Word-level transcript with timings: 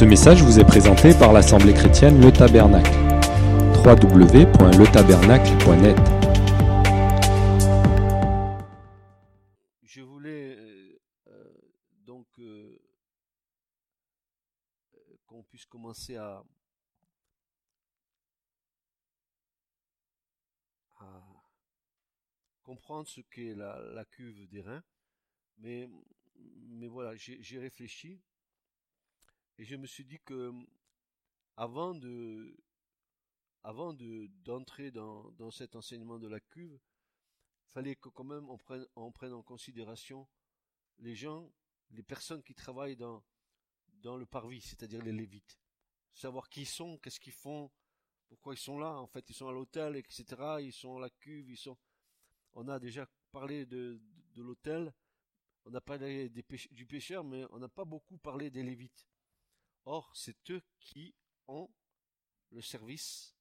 Ce 0.00 0.06
message 0.06 0.42
vous 0.42 0.58
est 0.58 0.64
présenté 0.64 1.12
par 1.12 1.34
l'Assemblée 1.34 1.74
chrétienne 1.74 2.22
Le 2.22 2.32
Tabernacle. 2.32 2.90
www.letabernacle.net 3.84 5.98
Je 9.82 10.00
voulais 10.00 10.56
euh, 10.56 10.98
euh, 11.26 11.52
donc 12.06 12.26
euh, 12.38 12.80
qu'on 15.26 15.42
puisse 15.42 15.66
commencer 15.66 16.16
à, 16.16 16.42
comprendre 22.62 23.06
ce 23.06 23.20
qu'est 23.20 23.54
la, 23.54 24.06
cuve 24.10 24.48
des 24.48 24.62
reins. 24.62 24.82
Mais, 25.58 25.90
voilà, 26.88 27.14
j'ai 27.16 27.58
réfléchi 27.58 28.22
et 29.60 29.64
je 29.64 29.76
me 29.76 29.86
suis 29.86 30.06
dit 30.06 30.18
que 30.20 30.52
avant 31.58 31.94
de 31.94 32.56
avant 33.62 33.92
de 33.92 34.26
d'entrer 34.42 34.90
dans, 34.90 35.30
dans 35.32 35.50
cet 35.50 35.76
enseignement 35.76 36.18
de 36.18 36.28
la 36.28 36.40
cuve, 36.40 36.80
fallait 37.66 37.94
que 37.94 38.08
quand 38.08 38.24
même 38.24 38.48
on 38.48 38.56
prenne, 38.56 38.86
on 38.96 39.12
prenne 39.12 39.34
en 39.34 39.42
considération 39.42 40.26
les 41.00 41.14
gens, 41.14 41.52
les 41.90 42.02
personnes 42.02 42.42
qui 42.42 42.54
travaillent 42.54 42.96
dans, 42.96 43.22
dans 44.02 44.16
le 44.16 44.24
parvis, 44.24 44.62
c'est-à-dire 44.62 45.02
les 45.02 45.12
lévites. 45.12 45.60
Savoir 46.14 46.48
qui 46.48 46.62
ils 46.62 46.66
sont, 46.66 46.96
qu'est-ce 46.96 47.20
qu'ils 47.20 47.34
font, 47.34 47.70
pourquoi 48.30 48.54
ils 48.54 48.58
sont 48.58 48.78
là, 48.78 48.98
en 48.98 49.06
fait 49.08 49.28
ils 49.28 49.34
sont 49.34 49.48
à 49.48 49.52
l'hôtel, 49.52 49.94
etc. 49.96 50.24
Ils 50.60 50.72
sont 50.72 50.96
à 50.96 51.00
la 51.00 51.10
cuve, 51.10 51.50
ils 51.50 51.58
sont. 51.58 51.76
On 52.54 52.66
a 52.68 52.78
déjà 52.78 53.06
parlé 53.30 53.66
de, 53.66 54.00
de 54.32 54.42
l'hôtel, 54.42 54.90
on 55.66 55.74
a 55.74 55.82
parlé 55.82 56.30
du 56.30 56.86
pécheur, 56.86 57.24
mais 57.24 57.44
on 57.50 57.58
n'a 57.58 57.68
pas 57.68 57.84
beaucoup 57.84 58.16
parlé 58.16 58.50
des 58.50 58.62
lévites. 58.62 59.09
Or, 59.84 60.10
c'est 60.14 60.50
eux 60.50 60.62
qui 60.78 61.14
ont 61.48 61.68
le 62.50 62.60
service 62.60 63.34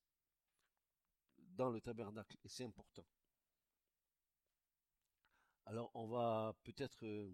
dans 1.38 1.70
le 1.70 1.82
tabernacle, 1.82 2.38
et 2.44 2.48
c'est 2.48 2.64
important. 2.64 3.06
Alors, 5.66 5.92
on 5.94 6.08
va 6.08 6.56
peut-être 6.64 7.06
euh, 7.06 7.32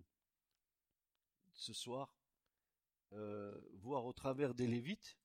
ce 1.54 1.74
soir 1.74 2.14
euh, 3.14 3.58
voir 3.76 4.06
au 4.06 4.14
travers 4.14 4.54
des 4.54 4.68
Lévites 4.68 5.18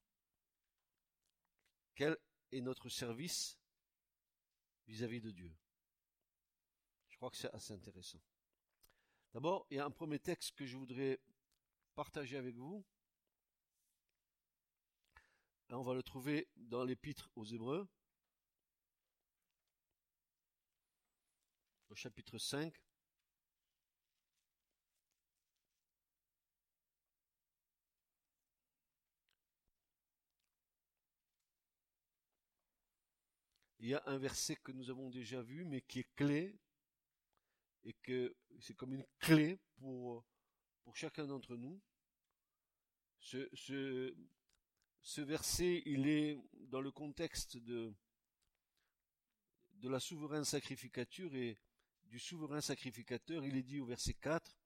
quel 1.94 2.16
est 2.52 2.60
notre 2.60 2.88
service 2.88 3.58
vis-à-vis 4.86 5.20
de 5.20 5.30
Dieu. 5.30 5.52
Je 7.08 7.16
crois 7.16 7.30
que 7.30 7.36
c'est 7.36 7.52
assez 7.52 7.72
intéressant. 7.72 8.20
D'abord, 9.32 9.66
il 9.70 9.76
y 9.76 9.80
a 9.80 9.84
un 9.84 9.90
premier 9.90 10.18
texte 10.18 10.54
que 10.54 10.66
je 10.66 10.76
voudrais 10.76 11.20
partager 11.94 12.36
avec 12.36 12.56
vous. 12.56 12.84
Et 15.70 15.74
on 15.74 15.84
va 15.84 15.94
le 15.94 16.02
trouver 16.02 16.48
dans 16.56 16.82
l'épître 16.82 17.30
aux 17.36 17.44
Hébreux, 17.44 17.88
au 21.90 21.94
chapitre 21.94 22.38
5. 22.38 22.74
Il 33.78 33.88
y 33.88 33.94
a 33.94 34.02
un 34.06 34.18
verset 34.18 34.56
que 34.56 34.72
nous 34.72 34.90
avons 34.90 35.08
déjà 35.08 35.40
vu, 35.40 35.64
mais 35.64 35.82
qui 35.82 36.00
est 36.00 36.14
clé, 36.16 36.58
et 37.84 37.92
que 38.02 38.34
c'est 38.58 38.74
comme 38.74 38.92
une 38.92 39.06
clé 39.20 39.60
pour, 39.76 40.24
pour 40.82 40.96
chacun 40.96 41.28
d'entre 41.28 41.56
nous. 41.56 41.80
Ce 45.02 45.20
verset, 45.20 45.82
il 45.86 46.06
est 46.06 46.38
dans 46.68 46.80
le 46.80 46.90
contexte 46.90 47.56
de, 47.56 47.92
la 49.82 50.00
souveraine 50.00 50.44
sacrificature 50.44 51.34
et 51.34 51.58
du 52.04 52.18
souverain 52.18 52.60
sacrificateur. 52.60 53.44
Il 53.44 53.56
est 53.56 53.62
dit 53.62 53.80
au 53.80 53.86
verset 53.86 54.14
4 54.14 54.56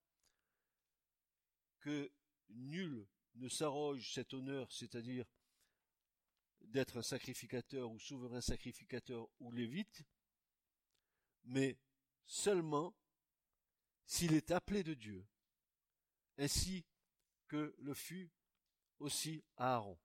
que 1.80 2.10
nul 2.48 3.06
ne 3.36 3.48
s'arroge 3.48 4.12
cet 4.12 4.34
honneur, 4.34 4.70
c'est-à-dire 4.72 5.24
d'être 6.62 6.98
un 6.98 7.02
sacrificateur 7.02 7.90
ou 7.90 7.98
souverain 7.98 8.40
sacrificateur 8.40 9.28
ou 9.38 9.52
lévite, 9.52 10.02
mais 11.44 11.78
seulement 12.24 12.94
s'il 14.06 14.34
est 14.34 14.50
appelé 14.50 14.82
de 14.82 14.94
Dieu, 14.94 15.26
ainsi 16.38 16.84
que 17.48 17.74
le 17.78 17.94
fut 17.94 18.30
aussi 18.98 19.44
Aaron. 19.56 19.98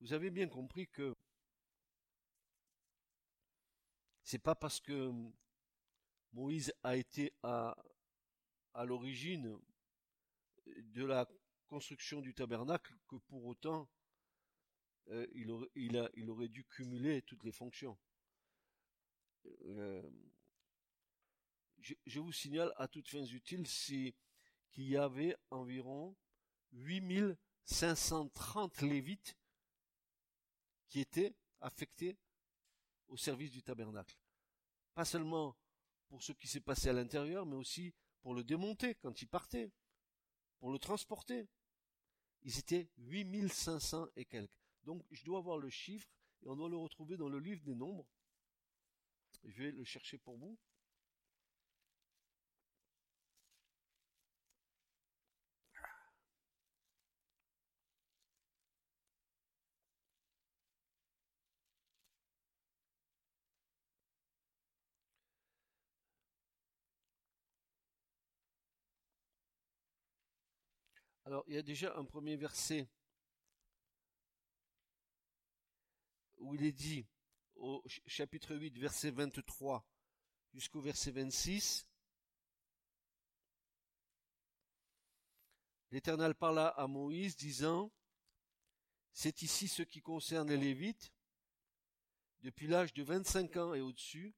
Vous 0.00 0.12
avez 0.12 0.30
bien 0.30 0.48
compris 0.48 0.88
que 0.88 1.16
c'est 4.22 4.38
pas 4.38 4.54
parce 4.54 4.80
que 4.80 5.12
Moïse 6.32 6.72
a 6.82 6.96
été 6.96 7.32
à, 7.42 7.76
à 8.74 8.84
l'origine 8.84 9.58
de 10.66 11.04
la 11.04 11.26
construction 11.66 12.20
du 12.20 12.34
tabernacle 12.34 12.94
que 13.08 13.16
pour 13.16 13.46
autant 13.46 13.88
euh, 15.10 15.26
il, 15.32 15.50
aurait, 15.50 15.68
il, 15.74 15.96
a, 15.96 16.08
il 16.14 16.30
aurait 16.30 16.48
dû 16.48 16.64
cumuler 16.64 17.22
toutes 17.22 17.42
les 17.44 17.52
fonctions. 17.52 17.98
Euh, 19.64 20.02
je, 21.80 22.20
vous 22.20 22.32
signale 22.32 22.74
à 22.76 22.86
toutes 22.88 23.08
fins 23.08 23.24
utiles 23.24 23.64
qu'il 23.64 24.12
y 24.76 24.96
avait 24.96 25.34
environ 25.50 26.14
8530 26.72 28.82
lévites 28.82 29.37
qui 30.88 31.00
étaient 31.00 31.34
affectés 31.60 32.18
au 33.08 33.16
service 33.16 33.50
du 33.50 33.62
tabernacle. 33.62 34.16
Pas 34.94 35.04
seulement 35.04 35.56
pour 36.08 36.22
ce 36.22 36.32
qui 36.32 36.48
s'est 36.48 36.60
passé 36.60 36.88
à 36.88 36.92
l'intérieur, 36.92 37.46
mais 37.46 37.56
aussi 37.56 37.94
pour 38.20 38.34
le 38.34 38.44
démonter 38.44 38.94
quand 38.96 39.22
il 39.22 39.28
partait, 39.28 39.70
pour 40.58 40.70
le 40.72 40.78
transporter. 40.78 41.48
Ils 42.42 42.58
étaient 42.58 42.88
8500 42.98 44.08
et 44.16 44.24
quelques. 44.24 44.50
Donc 44.84 45.04
je 45.10 45.24
dois 45.24 45.38
avoir 45.38 45.58
le 45.58 45.70
chiffre 45.70 46.08
et 46.42 46.48
on 46.48 46.56
doit 46.56 46.68
le 46.68 46.76
retrouver 46.76 47.16
dans 47.16 47.28
le 47.28 47.38
livre 47.38 47.62
des 47.62 47.74
nombres. 47.74 48.06
Je 49.44 49.62
vais 49.62 49.72
le 49.72 49.84
chercher 49.84 50.18
pour 50.18 50.36
vous. 50.36 50.58
Alors 71.28 71.44
il 71.46 71.56
y 71.56 71.58
a 71.58 71.62
déjà 71.62 71.94
un 71.98 72.06
premier 72.06 72.36
verset 72.36 72.88
où 76.38 76.54
il 76.54 76.64
est 76.64 76.72
dit 76.72 77.06
au 77.56 77.82
ch- 77.86 78.00
chapitre 78.06 78.56
8, 78.56 78.78
verset 78.78 79.10
23 79.10 79.86
jusqu'au 80.54 80.80
verset 80.80 81.10
26, 81.10 81.86
l'Éternel 85.90 86.34
parla 86.34 86.68
à 86.68 86.86
Moïse 86.86 87.36
disant, 87.36 87.92
C'est 89.12 89.42
ici 89.42 89.68
ce 89.68 89.82
qui 89.82 90.00
concerne 90.00 90.48
les 90.48 90.56
Lévites, 90.56 91.12
depuis 92.40 92.68
l'âge 92.68 92.94
de 92.94 93.02
25 93.02 93.54
ans 93.58 93.74
et 93.74 93.82
au-dessus, 93.82 94.34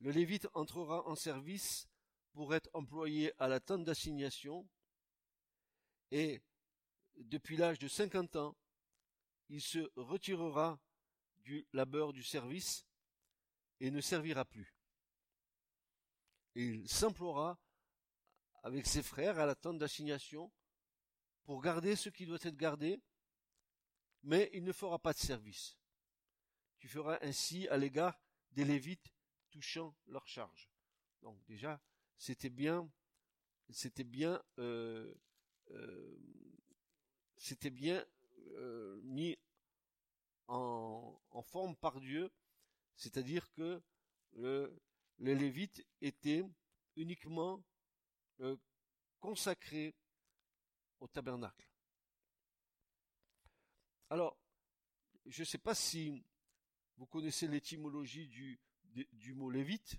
le 0.00 0.12
Lévite 0.12 0.48
entrera 0.54 1.06
en 1.06 1.14
service 1.14 1.86
pour 2.32 2.54
être 2.54 2.70
employé 2.72 3.34
à 3.38 3.48
la 3.48 3.60
tente 3.60 3.84
d'assignation, 3.84 4.66
et 6.10 6.40
depuis 7.16 7.56
l'âge 7.56 7.78
de 7.78 7.88
50 7.88 8.36
ans, 8.36 8.56
il 9.48 9.60
se 9.60 9.90
retirera 9.96 10.78
du 11.38 11.66
labeur 11.72 12.12
du 12.12 12.22
service 12.22 12.86
et 13.80 13.90
ne 13.90 14.00
servira 14.00 14.44
plus. 14.44 14.74
Et 16.54 16.64
il 16.64 16.88
s'emploiera 16.88 17.58
avec 18.62 18.86
ses 18.86 19.02
frères 19.02 19.38
à 19.38 19.46
la 19.46 19.54
tente 19.54 19.78
d'assignation 19.78 20.52
pour 21.44 21.62
garder 21.62 21.96
ce 21.96 22.10
qui 22.10 22.26
doit 22.26 22.38
être 22.42 22.56
gardé, 22.56 23.00
mais 24.22 24.50
il 24.52 24.64
ne 24.64 24.72
fera 24.72 24.98
pas 24.98 25.12
de 25.12 25.18
service. 25.18 25.78
Tu 26.78 26.88
feras 26.88 27.18
ainsi 27.22 27.68
à 27.68 27.76
l'égard 27.76 28.20
des 28.50 28.64
Lévites 28.64 29.12
touchant 29.50 29.96
leur 30.06 30.26
charge. 30.26 30.70
Donc 31.22 31.42
déjà, 31.46 31.80
c'était 32.16 32.50
bien, 32.50 32.90
c'était 33.70 34.04
bien, 34.04 34.42
euh, 34.58 35.14
c'était 37.36 37.70
bien 37.70 38.04
euh, 38.56 39.00
mis 39.04 39.38
en, 40.48 41.18
forme 41.42 41.76
par 41.76 42.00
Dieu, 42.00 42.30
c'est-à-dire 42.96 43.50
que 43.52 43.80
le, 44.32 44.76
les 45.18 45.34
Lévites 45.34 45.86
étaient 46.00 46.44
uniquement 46.96 47.64
euh, 48.40 48.56
consacrés 49.20 49.94
au 51.00 51.06
tabernacle. 51.06 51.68
Alors, 54.10 54.36
je 55.26 55.42
ne 55.42 55.46
sais 55.46 55.58
pas 55.58 55.74
si 55.74 56.24
vous 56.96 57.06
connaissez 57.06 57.46
l'étymologie 57.46 58.26
du, 58.26 58.58
du 59.12 59.34
mot 59.34 59.50
lévite. 59.50 59.96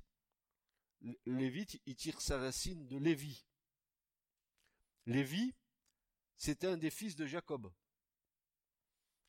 Lévite, 1.25 1.81
il 1.85 1.95
tire 1.95 2.19
sa 2.19 2.37
racine 2.37 2.87
de 2.87 2.97
Lévi. 2.97 3.45
Lévi, 5.05 5.55
c'était 6.39 6.67
un 6.67 6.77
des 6.77 6.89
fils 6.89 7.17
de 7.17 7.25
Jacob. 7.25 7.69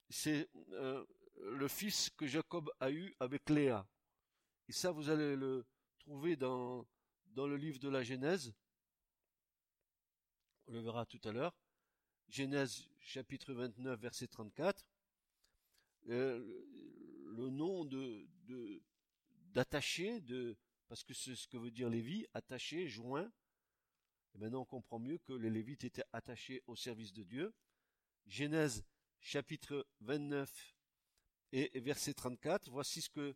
C'est 0.09 0.49
euh, 0.75 1.05
le 1.43 1.67
fils 1.67 2.09
que 2.11 2.25
Jacob 2.25 2.71
a 2.79 2.93
eu 2.93 3.17
avec 3.19 3.51
Léa. 3.51 3.85
Et 4.69 4.73
ça, 4.73 4.93
vous 4.93 5.11
allez 5.11 5.35
le 5.35 5.67
trouver 5.99 6.37
dans, 6.37 6.87
le 7.35 7.57
livre 7.57 7.81
de 7.81 7.89
la 7.89 8.05
Genèse. 8.05 8.55
On 10.69 10.73
le 10.73 10.79
verra 10.79 11.05
tout 11.05 11.21
à 11.25 11.33
l'heure. 11.33 11.53
Genèse 12.29 12.89
chapitre 13.01 13.55
29, 13.55 13.99
verset 13.99 14.29
34. 14.29 14.87
Euh, 16.11 16.39
le 17.27 17.51
nom 17.51 17.85
de, 17.85 18.25
d'attaché, 19.53 20.21
de, 20.21 20.57
parce 20.87 21.03
que 21.03 21.13
c'est 21.13 21.35
ce 21.35 21.49
que 21.49 21.57
veut 21.57 21.73
dire 21.73 21.89
Lévi, 21.89 22.25
attaché, 22.35 22.87
joint. 22.87 23.33
Et 24.35 24.39
maintenant 24.39 24.63
on 24.63 24.65
comprend 24.65 24.99
mieux 24.99 25.19
que 25.19 25.33
les 25.33 25.51
Lévites 25.51 25.85
étaient 25.85 26.05
attachés 26.13 26.63
au 26.67 26.77
service 26.77 27.13
de 27.13 27.23
Dieu. 27.23 27.55
Genèse 28.27 28.85
chapitre 29.21 29.87
29 30.01 30.75
et 31.53 31.81
verset 31.81 32.15
34, 32.15 32.71
voici 32.71 33.03
ce 33.03 33.11
que 33.11 33.35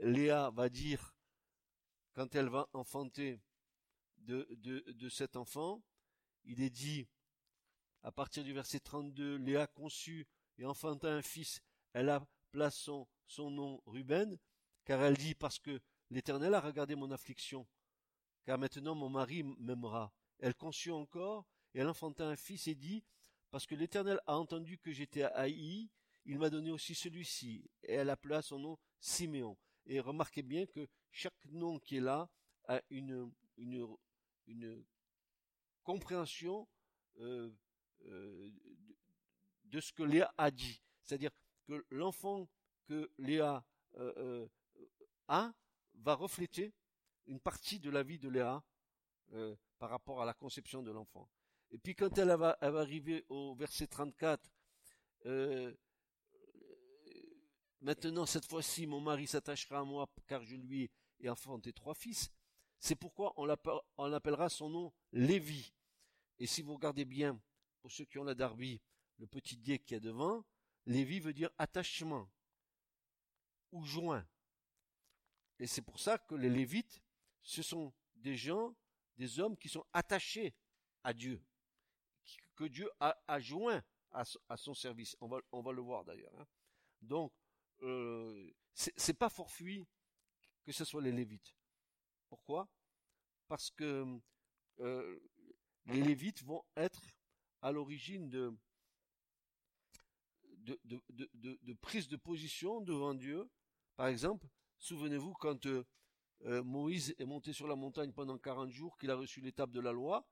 Léa 0.00 0.50
va 0.50 0.68
dire 0.68 1.14
quand 2.14 2.34
elle 2.34 2.48
va 2.48 2.68
enfanter 2.72 3.40
de, 4.18 5.08
cet 5.08 5.36
enfant. 5.36 5.82
Il 6.44 6.62
est 6.62 6.70
dit, 6.70 7.06
à 8.02 8.12
partir 8.12 8.44
du 8.44 8.52
verset 8.52 8.80
32, 8.80 9.36
Léa 9.36 9.66
conçut 9.66 10.26
et 10.58 10.64
enfanta 10.64 11.08
un 11.08 11.22
fils. 11.22 11.60
Elle 11.92 12.10
a 12.10 12.26
place 12.50 12.76
son, 12.76 13.06
son 13.26 13.50
nom 13.50 13.82
Ruben, 13.86 14.38
car 14.84 15.02
elle 15.02 15.16
dit, 15.16 15.34
parce 15.34 15.58
que 15.58 15.80
l'Éternel 16.10 16.54
a 16.54 16.60
regardé 16.60 16.94
mon 16.94 17.10
affliction, 17.10 17.66
car 18.44 18.58
maintenant 18.58 18.94
mon 18.94 19.08
mari 19.08 19.42
m'aimera. 19.42 20.12
Elle 20.44 20.54
conçut 20.54 20.90
encore, 20.90 21.46
et 21.72 21.78
elle 21.78 21.88
enfanta 21.88 22.28
un 22.28 22.36
fils 22.36 22.66
et 22.66 22.74
dit, 22.74 23.02
parce 23.50 23.66
que 23.66 23.74
l'Éternel 23.74 24.20
a 24.26 24.36
entendu 24.36 24.76
que 24.76 24.92
j'étais 24.92 25.22
haï, 25.22 25.88
il 26.26 26.38
m'a 26.38 26.50
donné 26.50 26.70
aussi 26.70 26.94
celui-ci. 26.94 27.70
Et 27.82 27.94
elle 27.94 28.10
appela 28.10 28.42
son 28.42 28.58
nom 28.58 28.78
Siméon. 29.00 29.56
Et 29.86 30.00
remarquez 30.00 30.42
bien 30.42 30.66
que 30.66 30.86
chaque 31.10 31.46
nom 31.46 31.78
qui 31.78 31.96
est 31.96 32.02
là 32.02 32.28
a 32.68 32.82
une, 32.90 33.32
compréhension 35.82 36.68
euh, 37.20 37.50
euh, 38.04 38.50
de 39.64 39.80
ce 39.80 39.94
que 39.94 40.02
Léa 40.02 40.30
a 40.36 40.50
dit. 40.50 40.82
C'est-à-dire 41.00 41.30
que 41.66 41.86
l'enfant 41.88 42.50
que 42.84 43.10
Léa 43.16 43.64
euh, 43.96 44.46
a 45.26 45.54
va 45.94 46.14
refléter 46.14 46.74
une 47.24 47.40
partie 47.40 47.80
de 47.80 47.88
la 47.88 48.02
vie 48.02 48.18
de 48.18 48.28
Léa 48.28 48.62
par 49.78 49.90
rapport 49.90 50.22
à 50.22 50.24
la 50.24 50.34
conception 50.34 50.82
de 50.82 50.90
l'enfant. 50.90 51.28
Et 51.70 51.78
puis 51.78 51.94
quand 51.94 52.16
elle 52.18 52.34
va, 52.36 52.56
arriver 52.60 53.24
au 53.28 53.54
verset 53.54 53.86
34, 53.86 54.50
Maintenant, 57.84 58.24
cette 58.24 58.46
fois-ci, 58.46 58.86
mon 58.86 59.02
mari 59.02 59.26
s'attachera 59.26 59.80
à 59.80 59.84
moi 59.84 60.08
car 60.26 60.42
je 60.42 60.56
lui 60.56 60.90
ai 61.20 61.28
enfanté 61.28 61.70
trois 61.70 61.94
fils. 61.94 62.30
C'est 62.78 62.94
pourquoi 62.94 63.34
on 63.36 64.06
l'appellera 64.06 64.48
son 64.48 64.70
nom 64.70 64.92
Lévi. 65.12 65.74
Et 66.38 66.46
si 66.46 66.62
vous 66.62 66.72
regardez 66.72 67.04
bien, 67.04 67.38
pour 67.82 67.92
ceux 67.92 68.06
qui 68.06 68.18
ont 68.18 68.24
la 68.24 68.34
Darby, 68.34 68.80
le 69.18 69.26
petit 69.26 69.58
dieu 69.58 69.76
qui 69.76 69.94
est 69.94 70.00
devant, 70.00 70.46
Lévi 70.86 71.20
veut 71.20 71.34
dire 71.34 71.50
attachement 71.58 72.26
ou 73.70 73.84
joint. 73.84 74.26
Et 75.58 75.66
c'est 75.66 75.82
pour 75.82 76.00
ça 76.00 76.16
que 76.16 76.34
les 76.34 76.48
Lévites, 76.48 77.02
ce 77.42 77.62
sont 77.62 77.92
des 78.16 78.34
gens, 78.34 78.74
des 79.16 79.38
hommes 79.40 79.56
qui 79.56 79.68
sont 79.68 79.84
attachés 79.92 80.54
à 81.02 81.12
Dieu, 81.12 81.42
que 82.56 82.64
Dieu 82.64 82.90
a, 83.00 83.40
joint 83.40 83.82
à, 84.10 84.24
son 84.56 84.74
service. 84.74 85.16
On 85.20 85.28
va, 85.28 85.72
le 85.72 85.80
voir 85.80 86.04
d'ailleurs. 86.04 86.34
Hein. 86.38 86.46
Donc, 87.00 87.32
euh, 87.82 88.50
c'est 88.74 89.18
pas 89.18 89.28
fortuit 89.28 89.86
que 90.64 90.72
ce 90.72 90.84
soit 90.84 91.02
les 91.02 91.12
Lévites. 91.12 91.54
Pourquoi? 92.28 92.68
Parce 93.48 93.70
que 93.70 94.18
euh, 94.80 95.20
les 95.86 96.02
Lévites 96.02 96.42
vont 96.42 96.64
être 96.76 97.02
à 97.60 97.72
l'origine 97.72 98.30
de 98.30 98.56
de, 100.64 100.80
de, 100.84 101.72
prise 101.74 102.08
de 102.08 102.16
position 102.16 102.80
devant 102.80 103.12
Dieu. 103.14 103.50
Par 103.96 104.06
exemple, 104.06 104.48
souvenez-vous 104.78 105.34
quand 105.34 105.66
euh, 105.66 105.84
Moïse 106.40 107.14
est 107.18 107.24
monté 107.24 107.52
sur 107.52 107.66
la 107.66 107.74
montagne 107.74 108.12
pendant 108.12 108.38
40 108.38 108.70
jours, 108.70 108.98
qu'il 108.98 109.10
a 109.10 109.16
reçu 109.16 109.40
l'étape 109.40 109.70
de 109.70 109.80
la 109.80 109.92
loi, 109.92 110.28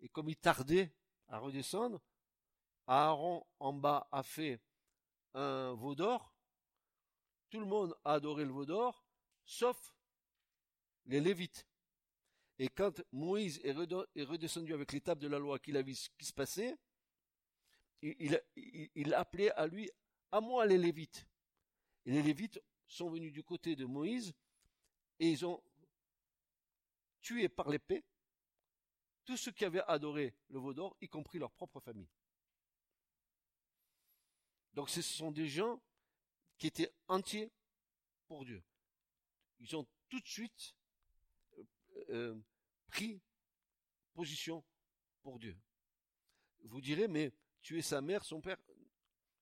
et 0.00 0.08
comme 0.08 0.28
il 0.28 0.36
tardait 0.36 0.94
à 1.28 1.38
redescendre, 1.38 2.00
Aaron 2.86 3.44
en 3.58 3.72
bas 3.72 4.08
a 4.12 4.22
fait 4.22 4.60
un 5.34 5.74
veau 5.74 5.94
d'or, 5.94 6.32
tout 7.50 7.60
le 7.60 7.66
monde 7.66 7.94
a 8.04 8.14
adoré 8.14 8.44
le 8.44 8.52
veau 8.52 8.66
d'or, 8.66 9.04
sauf 9.44 9.94
les 11.06 11.20
Lévites. 11.20 11.66
Et 12.58 12.68
quand 12.68 13.02
Moïse 13.12 13.60
est 13.64 13.72
redescendu 13.72 14.72
avec 14.72 14.92
l'étape 14.92 15.18
de 15.18 15.28
la 15.28 15.38
loi, 15.38 15.58
qu'il 15.58 15.76
a 15.76 15.82
vu 15.82 15.94
ce 15.94 16.08
qui 16.16 16.24
se 16.24 16.32
passait, 16.32 16.74
il, 18.02 18.40
il, 18.94 19.14
appelait 19.14 19.50
à 19.52 19.66
lui, 19.66 19.90
à 20.32 20.40
moi 20.40 20.66
les 20.66 20.78
Lévites. 20.78 21.26
Et 22.06 22.12
les 22.12 22.22
Lévites 22.22 22.62
sont 22.88 23.10
venus 23.10 23.32
du 23.32 23.42
côté 23.42 23.76
de 23.76 23.84
Moïse 23.84 24.32
et 25.18 25.30
ils 25.30 25.44
ont 25.46 25.62
tué 27.20 27.48
par 27.48 27.68
l'épée 27.68 28.04
tous 29.24 29.36
ceux 29.36 29.52
qui 29.52 29.64
avaient 29.64 29.82
adoré 29.88 30.34
le 30.48 30.58
veau 30.58 30.72
d'or, 30.72 30.96
y 31.00 31.08
compris 31.08 31.38
leur 31.38 31.50
propre 31.50 31.80
famille. 31.80 32.08
Donc 34.72 34.88
ce 34.88 35.02
sont 35.02 35.32
des 35.32 35.48
gens 35.48 35.82
qui 36.58 36.68
étaient 36.68 36.92
entiers 37.08 37.50
pour 38.28 38.44
Dieu. 38.44 38.62
Ils 39.58 39.74
ont 39.74 39.86
tout 40.08 40.20
de 40.20 40.28
suite 40.28 40.76
euh, 41.58 41.64
euh, 42.10 42.40
pris 42.86 43.20
position 44.14 44.64
pour 45.22 45.38
Dieu. 45.38 45.58
Vous 46.64 46.80
direz, 46.80 47.08
mais 47.08 47.32
tuer 47.62 47.82
sa 47.82 48.00
mère, 48.00 48.24
son 48.24 48.40
père, 48.40 48.58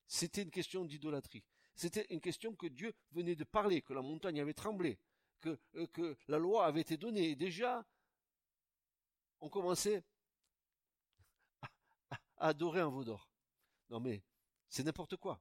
c'était 0.07 0.41
une 0.41 0.51
question 0.51 0.85
d'idolâtrie. 0.85 1.43
C'était 1.75 2.05
une 2.09 2.21
question 2.21 2.55
que 2.55 2.67
Dieu 2.67 2.93
venait 3.11 3.35
de 3.35 3.43
parler, 3.43 3.81
que 3.81 3.93
la 3.93 4.01
montagne 4.01 4.39
avait 4.39 4.53
tremblé, 4.53 4.97
que, 5.45 5.59
euh, 5.75 5.87
que 5.87 6.17
la 6.27 6.39
loi 6.39 6.65
avait 6.65 6.81
été 6.81 6.97
donnée. 6.97 7.35
Déjà, 7.35 7.85
on 9.39 9.49
commençait 9.49 10.03
à, 11.61 11.67
adorer 12.37 12.81
un 12.81 12.89
veau 12.89 13.03
d'or. 13.03 13.29
Non 13.89 13.99
mais, 13.99 14.23
c'est 14.69 14.83
n'importe 14.83 15.17
quoi. 15.17 15.39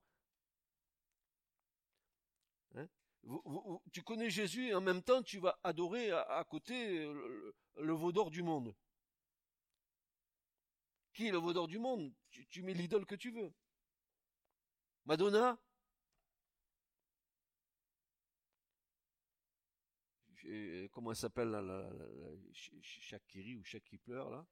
Hein? 2.74 2.86
Tu 3.92 4.02
connais 4.02 4.28
Jésus 4.28 4.68
et 4.68 4.74
en 4.74 4.82
même 4.82 5.02
temps 5.02 5.22
tu 5.22 5.38
vas 5.38 5.58
adorer 5.64 6.10
à, 6.10 6.44
côté 6.44 7.06
le, 7.06 7.54
le 7.76 7.92
veau 7.94 8.12
d'or 8.12 8.30
du 8.30 8.42
monde. 8.42 8.74
Qui 11.14 11.28
est 11.28 11.32
le 11.32 11.38
veau 11.38 11.52
d'or 11.52 11.68
du 11.68 11.78
monde? 11.78 12.12
Tu, 12.50 12.62
mets 12.62 12.74
l'idole 12.74 13.06
que 13.06 13.14
tu 13.14 13.30
veux. 13.30 13.52
Madonna? 15.06 15.56
Comment 20.92 21.10
elle 21.10 21.16
s'appelle 21.16 21.50
là, 21.50 21.62
la, 21.62 21.90
Shakiri 22.52 23.56
ou 23.56 23.64
Shaki 23.64 23.98
pleure 23.98 24.30
là? 24.30 24.46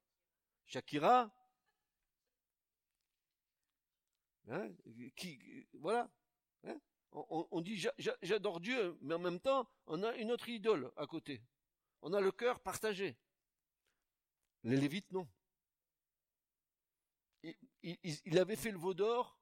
Shakira? 0.65 1.31
Hein? 4.49 4.73
Qui, 5.17 5.67
Voilà. 5.75 6.11
Hein? 6.65 6.81
On, 7.13 7.61
dit 7.61 7.85
j'adore 8.23 8.61
Dieu, 8.61 8.97
mais 9.03 9.15
en 9.15 9.19
même 9.19 9.39
temps, 9.39 9.69
on 9.87 10.03
a 10.03 10.17
une 10.17 10.33
autre 10.33 10.49
idole 10.49 10.91
à 10.97 11.07
côté. 11.07 11.43
On 12.01 12.15
a 12.15 12.21
le 12.23 12.33
cœur 12.33 12.59
partagé. 12.61 13.19
Les 14.65 14.77
Lévites, 14.77 15.13
non. 15.13 15.29
Il, 17.83 18.39
avait 18.39 18.57
fait 18.57 18.71
le 18.71 18.79
veau 18.79 18.95
d'or 18.95 19.39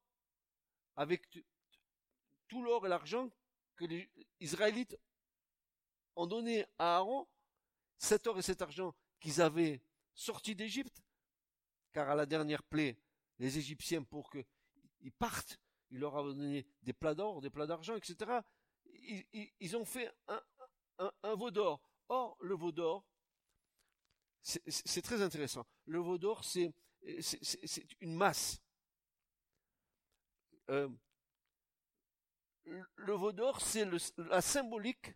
avec 0.96 1.28
tout 2.48 2.62
l'or 2.62 2.86
et 2.86 2.88
l'argent 2.88 3.30
que 3.76 3.84
les 3.84 4.10
Israélites 4.40 4.98
ont 6.20 6.26
donné 6.26 6.64
à 6.78 6.96
Aaron, 6.96 7.26
cet 7.98 8.26
or 8.26 8.38
et 8.38 8.42
cet 8.42 8.62
argent 8.62 8.94
qu'ils 9.18 9.40
avaient 9.40 9.80
sorti 10.14 10.54
d'Égypte, 10.54 11.02
car 11.92 12.08
à 12.08 12.14
la 12.14 12.26
dernière 12.26 12.62
plaie, 12.62 12.98
les 13.38 13.58
Égyptiens, 13.58 14.02
pour 14.02 14.30
qu'ils 14.30 15.12
partent 15.18 15.58
il 15.90 15.98
leur 15.98 16.16
a 16.16 16.22
donné 16.22 16.66
des 16.82 16.92
plats 16.92 17.14
d'or, 17.14 17.40
des 17.40 17.50
plats 17.50 17.66
d'argent, 17.66 17.96
etc. 17.96 18.40
Ils, 19.60 19.76
ont 19.76 19.84
fait 19.84 20.10
un, 20.28 21.34
veau 21.34 21.50
d'or. 21.50 21.80
Or, 22.08 22.36
le 22.40 22.54
veau 22.54 22.72
d'or, 22.72 23.04
c'est 24.42 25.02
très 25.02 25.22
intéressant. 25.22 25.66
Le 25.86 25.98
veau 25.98 26.18
d'or, 26.18 26.44
c'est 26.44 26.72
une 28.00 28.14
masse. 28.14 28.60
euh, 30.68 30.88
le 32.64 33.12
veau 33.12 33.32
d'or, 33.32 33.60
c'est 33.60 33.88
la 34.16 34.40
symbolique 34.40 35.12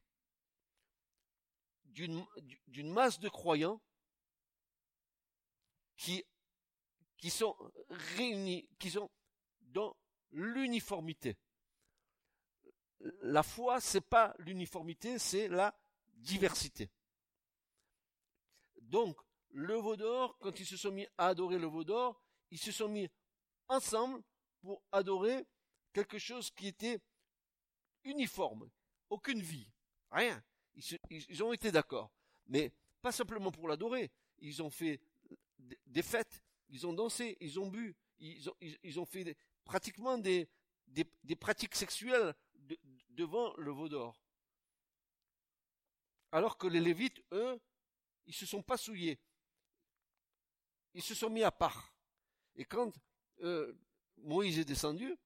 d'une 1.94 2.92
masse 2.92 3.18
de 3.18 3.28
croyants 3.28 3.80
qui, 5.96 6.24
sont 7.30 7.56
réunis, 7.88 8.68
qui 8.78 8.90
sont 8.90 9.10
dans 9.60 9.96
l'uniformité. 10.32 11.36
La 13.22 13.42
foi, 13.42 13.80
c'est 13.80 14.00
pas 14.00 14.34
l'uniformité, 14.38 15.18
c'est 15.18 15.48
la 15.48 15.76
diversité. 16.14 16.90
Donc, 18.82 19.16
le 19.50 19.74
veau 19.74 19.96
d'or, 19.96 20.36
quand 20.38 20.58
ils 20.58 20.66
se 20.66 20.76
sont 20.76 20.90
mis 20.90 21.06
à 21.16 21.28
adorer 21.28 21.58
le 21.58 21.66
veau 21.66 21.84
d'or, 21.84 22.20
ils 22.50 22.58
se 22.58 22.72
sont 22.72 22.88
mis 22.88 23.08
ensemble 23.68 24.22
pour 24.60 24.82
adorer 24.92 25.46
quelque 25.92 26.18
chose 26.18 26.50
qui 26.50 26.66
était 26.66 27.00
uniforme, 28.04 28.68
aucune 29.10 29.40
vie, 29.40 29.70
rien. 30.10 30.42
Ils, 31.10 31.42
ont 31.42 31.52
été 31.52 31.70
d'accord, 31.70 32.10
mais 32.46 32.72
pas 33.00 33.12
simplement 33.12 33.52
pour 33.52 33.68
l'adorer. 33.68 34.10
Ils 34.40 34.62
ont 34.62 34.70
fait 34.70 35.00
des 35.58 36.02
fêtes, 36.02 36.42
ils 36.68 36.86
ont 36.86 36.92
dansé, 36.92 37.36
ils 37.40 37.60
ont 37.60 37.68
bu, 37.68 37.94
ils 38.18 38.98
ont, 38.98 39.04
fait 39.04 39.36
pratiquement 39.64 40.18
des, 40.18 40.48
pratiques 41.38 41.74
sexuelles 41.74 42.34
devant 43.10 43.54
le 43.56 43.70
veau 43.70 43.88
d'or. 43.88 44.20
Alors 46.32 46.58
que 46.58 46.66
les 46.66 46.80
Lévites, 46.80 47.22
eux, 47.32 47.60
ils 48.26 48.34
se 48.34 48.46
sont 48.46 48.62
pas 48.62 48.76
souillés. 48.76 49.20
Ils 50.94 51.02
se 51.02 51.14
sont 51.14 51.30
mis 51.30 51.44
à 51.44 51.52
part. 51.52 51.94
Et 52.56 52.64
quand 52.64 52.92
euh, 53.42 53.72
Moïse 54.18 54.58
est 54.58 54.64
descendu 54.64 55.16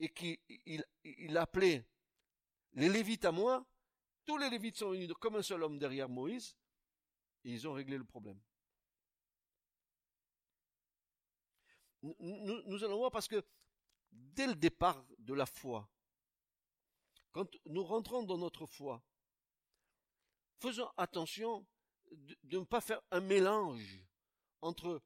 et 0.00 0.08
qu'il 0.08 0.38
il, 1.04 1.36
appelait 1.36 1.84
les 2.74 2.88
Lévites 2.88 3.24
à 3.24 3.32
moi, 3.32 3.66
tous 4.28 4.36
les 4.36 4.50
Lévites 4.50 4.76
sont 4.76 4.90
venus 4.90 5.10
comme 5.18 5.36
un 5.36 5.42
seul 5.42 5.62
homme 5.62 5.78
derrière 5.78 6.06
Moïse 6.06 6.54
et 7.44 7.50
ils 7.50 7.66
ont 7.66 7.72
réglé 7.72 7.96
le 7.96 8.04
problème. 8.04 8.38
Nous, 12.02 12.62
nous 12.66 12.84
allons 12.84 12.98
voir 12.98 13.10
parce 13.10 13.26
que 13.26 13.42
dès 14.12 14.46
le 14.46 14.54
départ 14.54 15.02
de 15.16 15.32
la 15.32 15.46
foi, 15.46 15.88
quand 17.32 17.48
nous 17.64 17.82
rentrons 17.82 18.22
dans 18.22 18.36
notre 18.36 18.66
foi, 18.66 19.02
faisons 20.60 20.90
attention 20.98 21.66
de, 22.10 22.58
ne 22.58 22.64
pas 22.64 22.82
faire 22.82 23.00
un 23.10 23.20
mélange 23.20 24.04
entre 24.60 25.02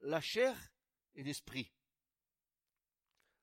la 0.00 0.20
chair 0.20 0.54
et 1.14 1.22
l'esprit. 1.22 1.72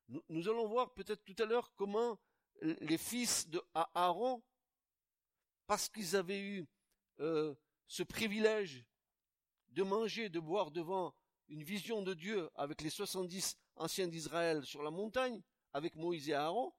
Nous, 0.07 0.47
allons 0.47 0.67
voir 0.67 0.93
peut-être 0.93 1.23
tout 1.23 1.35
à 1.41 1.47
l'heure 1.47 1.73
comment 1.73 2.19
les 2.61 2.99
fils 2.99 3.49
de 3.49 3.59
Aaron, 3.73 4.43
parce 5.69 5.87
qu'ils 5.87 6.15
avaient 6.15 6.41
eu 6.41 6.67
euh, 7.19 7.53
ce 7.85 8.01
privilège 8.01 8.83
de 9.67 9.83
manger, 9.83 10.27
de 10.27 10.39
boire 10.39 10.71
devant 10.71 11.13
une 11.47 11.61
vision 11.61 12.01
de 12.01 12.15
Dieu 12.15 12.49
avec 12.55 12.81
les 12.81 12.89
70 12.89 13.55
anciens 13.75 14.07
d'Israël 14.07 14.65
sur 14.65 14.81
la 14.81 14.89
montagne, 14.89 15.43
avec 15.73 15.93
Moïse 15.95 16.27
et 16.27 16.33
Aaron, 16.33 16.73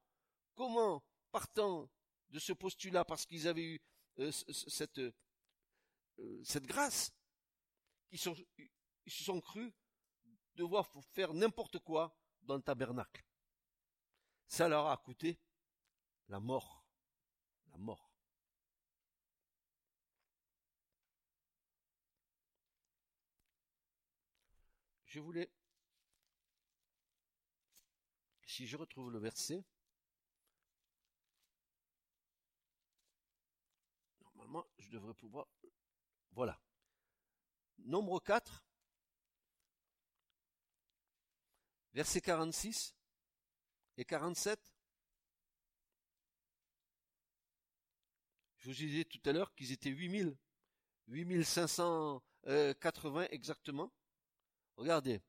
comment, 0.56 1.04
partant 1.30 1.88
de 2.30 2.40
ce 2.40 2.52
postulat, 2.52 3.04
parce 3.04 3.26
qu'ils 3.26 3.46
avaient 3.46 3.74
eu 3.74 3.80
euh, 4.18 4.32
cette, 4.32 4.98
euh, 4.98 5.12
cette 6.42 6.66
grâce. 6.66 7.12
Ils, 8.10 8.18
ils 9.06 9.12
se 9.12 9.22
sont 9.22 9.40
crus 9.40 9.72
devoir 10.56 10.90
faire 11.12 11.32
n'importe 11.32 11.78
quoi 11.78 12.18
dans 12.42 12.56
le 12.56 12.62
tabernacle. 12.62 13.24
Ça 14.48 14.66
leur 14.66 14.88
a 14.88 14.96
coûté 14.96 15.38
la 16.26 16.40
mort. 16.40 16.84
La 17.70 17.78
mort. 17.78 18.09
Je 25.10 25.18
voulais, 25.18 25.50
si 28.46 28.68
je 28.68 28.76
retrouve 28.76 29.10
le 29.10 29.18
verset, 29.18 29.64
normalement, 34.20 34.64
je 34.78 34.88
devrais 34.88 35.14
pouvoir 35.14 35.48
voilà. 36.30 36.62
Nombre 37.78 38.20
4, 38.20 38.64
versets 41.92 42.20
46 42.20 42.94
et 43.96 44.04
47. 44.04 44.60
Je 48.58 48.68
vous 48.68 48.76
disais 48.76 49.04
tout 49.04 49.18
à 49.24 49.32
l'heure 49.32 49.52
qu'ils 49.56 49.72
étaient 49.72 49.90
8000, 49.90 50.38
8580 51.08 53.26
exactement. 53.30 53.92
Regardez, 54.80 55.20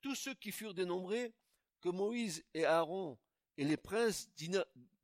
tous 0.00 0.16
ceux 0.16 0.34
qui 0.34 0.50
furent 0.50 0.74
dénombrés, 0.74 1.32
que 1.80 1.88
Moïse 1.88 2.44
et 2.54 2.64
Aaron 2.64 3.16
et 3.56 3.64
les 3.64 3.76
princes 3.76 4.28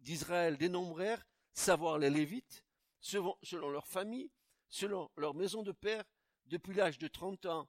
d'Israël 0.01 0.59
dénombrèrent, 0.59 1.25
savoir 1.53 1.99
les 1.99 2.11
Lévites, 2.11 2.65
selon 2.99 3.71
leur 3.71 3.87
famille, 3.87 4.33
selon 4.69 5.09
leur 5.17 5.35
maison 5.35 5.63
de 5.63 5.71
père, 5.71 6.03
depuis 6.47 6.75
l'âge 6.75 6.99
de 6.99 7.07
30 7.07 7.47
ans 7.47 7.69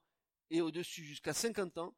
et 0.49 0.61
au-dessus 0.61 1.05
jusqu'à 1.05 1.35
50 1.35 1.77
ans, 1.77 1.95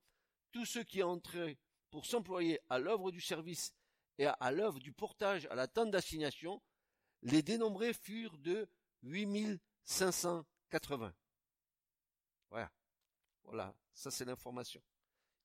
tous 0.52 0.66
ceux 0.66 0.84
qui 0.84 1.02
entraient 1.02 1.58
pour 1.90 2.06
s'employer 2.06 2.60
à 2.68 2.78
l'œuvre 2.78 3.12
du 3.12 3.22
service 3.22 3.74
et 4.18 4.26
à, 4.26 4.52
l'œuvre 4.52 4.80
du 4.80 4.92
portage 4.92 5.46
à 5.46 5.56
la 5.56 5.70
tente 5.70 5.92
d'assignation, 5.92 6.62
les 7.22 7.42
dénombrés 7.42 7.94
furent 7.94 8.38
de 8.40 8.68
8580. 9.04 11.14
Voilà. 12.50 12.70
Voilà. 13.46 13.74
Ça, 13.94 14.12
c'est 14.12 14.26
l'information. 14.26 14.82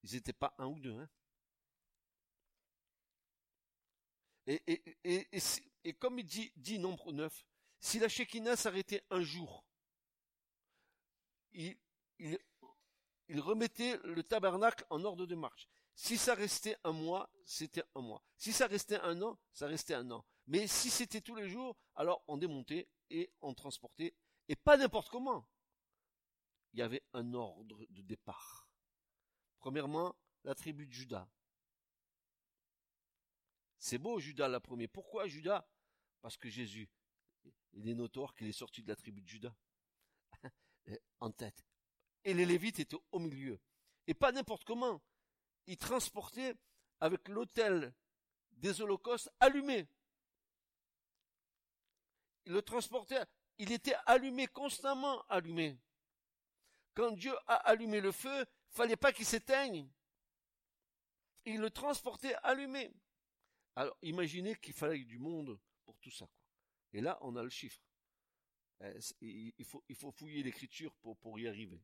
Ils 0.02 0.12
n'étaient 0.14 0.33
pas 0.33 0.54
un 0.59 0.66
ou 0.66 0.78
deux, 0.80 0.99
hein. 0.99 1.09
Et, 4.47 4.83
et, 5.85 5.95
comme 5.95 6.19
il 6.19 6.26
dit, 6.26 6.52
dit 6.57 6.78
nombre 6.78 7.12
9, 7.12 7.47
si 7.78 8.00
la 8.00 8.09
Shekinah 8.09 8.57
s'arrêtait 8.57 9.04
un 9.11 9.21
jour, 9.21 9.64
il, 11.52 11.76
remettait 13.38 13.99
le 14.04 14.23
tabernacle 14.25 14.85
en 14.90 15.04
ordre 15.04 15.26
de 15.26 15.35
marche. 15.37 15.69
Si 15.95 16.19
ça 16.19 16.35
restait 16.35 16.76
un 16.83 16.92
mois, 16.92 17.30
c'était 17.45 17.85
un 17.95 18.00
mois. 18.00 18.25
Si 18.38 18.52
ça 18.52 18.66
restait 18.66 18.99
un 19.00 19.23
an, 19.23 19.38
ça 19.52 19.69
restait 19.69 19.95
un 19.95 20.11
an. 20.11 20.25
Mais 20.47 20.66
si 20.66 20.90
c'était 20.90 21.21
tous 21.21 21.37
les 21.37 21.49
jours, 21.49 21.76
alors 21.95 22.25
on 22.26 22.37
démontait 22.37 22.88
et 23.11 23.30
on 23.42 23.54
transportait, 23.54 24.14
et 24.49 24.57
pas 24.57 24.76
n'importe 24.76 25.11
comment. 25.11 25.47
Il 26.73 26.79
y 26.79 26.83
avait 26.83 27.03
un 27.12 27.35
ordre 27.35 27.85
de 27.91 28.03
départ. 28.03 28.69
Premièrement, 29.59 30.15
la 30.45 30.55
tribu 30.55 30.87
de 30.87 30.93
Judas. 30.93 31.29
C'est 33.79 33.99
beau, 33.99 34.21
Judas, 34.21 34.49
la 34.49 34.61
première. 34.61 34.89
Pourquoi 34.89 35.27
Judas 35.27 35.67
Parce 36.21 36.37
que 36.37 36.49
Jésus 36.49 36.89
il 37.75 37.89
est 37.89 37.95
notoire 37.95 38.35
qu'il 38.35 38.49
est 38.49 38.53
sorti 38.53 38.83
de 38.83 38.89
la 38.89 38.97
tribu 38.97 39.21
de 39.21 39.29
Judas. 39.29 39.55
en 41.21 41.31
tête. 41.31 41.65
Et 42.25 42.35
les 42.35 42.47
Lévites 42.47 42.81
étaient 42.81 42.97
au 43.12 43.19
milieu. 43.19 43.61
Et 44.07 44.15
pas 44.15 44.33
n'importe 44.33 44.65
comment. 44.65 45.00
Ils 45.67 45.77
transportaient 45.77 46.55
avec 47.00 47.29
l'autel 47.29 47.95
des 48.53 48.81
holocaustes 48.81 49.31
allumé. 49.41 49.89
Ils 52.47 52.53
le 52.53 52.62
transportaient, 52.62 53.25
il 53.59 53.71
était 53.71 53.95
allumé, 54.07 54.47
constamment 54.49 55.23
allumé. 55.29 55.79
Quand 57.00 57.12
Dieu 57.12 57.35
a 57.47 57.54
allumé 57.54 57.99
le 58.02 58.12
feu, 58.12 58.45
fallait 58.69 58.95
pas 58.95 59.11
qu'il 59.11 59.25
s'éteigne. 59.25 59.90
Il 61.47 61.59
le 61.59 61.71
transportait 61.71 62.35
allumé. 62.42 62.92
Alors, 63.75 63.97
imaginez 64.02 64.54
qu'il 64.57 64.75
fallait 64.75 65.02
du 65.04 65.19
monde 65.19 65.59
pour 65.87 65.99
tout 66.00 66.11
ça. 66.11 66.28
Et 66.92 67.00
là, 67.00 67.16
on 67.23 67.37
a 67.37 67.42
le 67.42 67.49
chiffre. 67.49 67.80
Euh, 68.83 69.00
il 69.23 69.64
faut, 69.64 69.83
il 69.88 69.97
faut 69.97 70.11
fouiller 70.11 70.42
l'écriture 70.42 70.95
pour, 70.97 71.16
pour 71.16 71.38
y 71.38 71.49
arriver. 71.49 71.83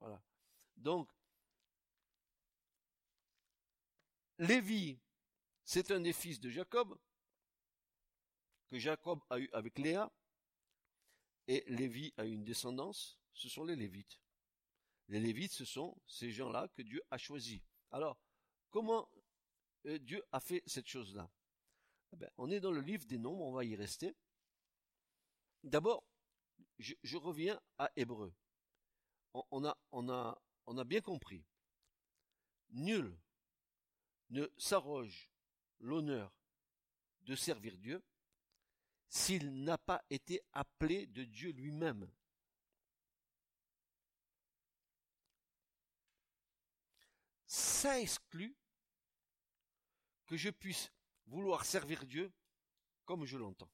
Voilà. 0.00 0.22
Donc, 0.76 1.08
Lévi, 4.36 5.00
c'est 5.64 5.90
un 5.90 6.00
des 6.00 6.12
fils 6.12 6.38
de 6.40 6.50
Jacob, 6.50 6.94
que 8.68 8.78
Jacob 8.78 9.22
a 9.30 9.38
eu 9.38 9.48
avec 9.54 9.78
Léa, 9.78 10.12
et 11.46 11.64
Lévi 11.68 12.12
a 12.18 12.26
eu 12.26 12.32
une 12.32 12.44
descendance, 12.44 13.18
ce 13.34 13.48
sont 13.48 13.64
les 13.64 13.76
Lévites. 13.76 14.20
Les 15.08 15.20
Lévites, 15.20 15.52
ce 15.52 15.64
sont 15.64 15.96
ces 16.06 16.30
gens-là 16.30 16.68
que 16.68 16.82
Dieu 16.82 17.02
a 17.10 17.18
choisis. 17.18 17.60
Alors, 17.90 18.18
comment 18.70 19.08
euh, 19.86 19.98
Dieu 19.98 20.22
a 20.32 20.40
fait 20.40 20.62
cette 20.66 20.88
chose-là? 20.88 21.30
Eh 22.12 22.16
ben, 22.16 22.30
on 22.38 22.50
est 22.50 22.60
dans 22.60 22.72
le 22.72 22.80
livre 22.80 23.06
des 23.06 23.18
nombres, 23.18 23.44
on 23.44 23.52
va 23.52 23.64
y 23.64 23.76
rester. 23.76 24.16
D'abord, 25.62 26.04
je, 26.78 27.16
reviens 27.16 27.60
à 27.78 27.90
Hébreu. 27.96 28.32
On, 29.32 29.64
a, 29.64 30.84
bien 30.84 31.00
compris. 31.00 31.44
Nul 32.70 33.16
ne 34.30 34.46
s'arroge 34.56 35.30
l'honneur 35.80 36.32
de 37.22 37.34
servir 37.34 37.76
Dieu 37.78 38.02
s'il 39.08 39.62
n'a 39.62 39.78
pas 39.78 40.04
été 40.10 40.40
appelé 40.52 41.06
de 41.06 41.24
Dieu 41.24 41.50
lui-même. 41.52 42.10
Ça 47.54 48.00
exclut 48.00 48.56
que 50.26 50.36
je 50.36 50.50
puisse 50.50 50.90
vouloir 51.26 51.64
servir 51.64 52.04
Dieu 52.04 52.32
comme 53.04 53.26
je 53.26 53.36
l'entends. 53.36 53.70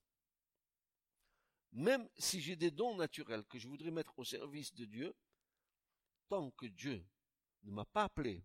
Même 1.73 2.07
si 2.19 2.43
j'ai 2.43 2.57
des 2.57 2.71
dons 2.71 2.95
naturels 2.95 3.47
que 3.47 3.59
je 3.59 3.69
voudrais 3.69 3.91
mettre 3.91 4.19
au 4.19 4.25
service 4.25 4.75
de 4.75 4.85
Dieu, 4.85 5.17
tant 6.29 6.51
que 6.51 6.67
Dieu 6.67 7.03
ne 7.63 7.71
m'a 7.71 7.87
pas 7.87 8.05
appelé 8.05 8.45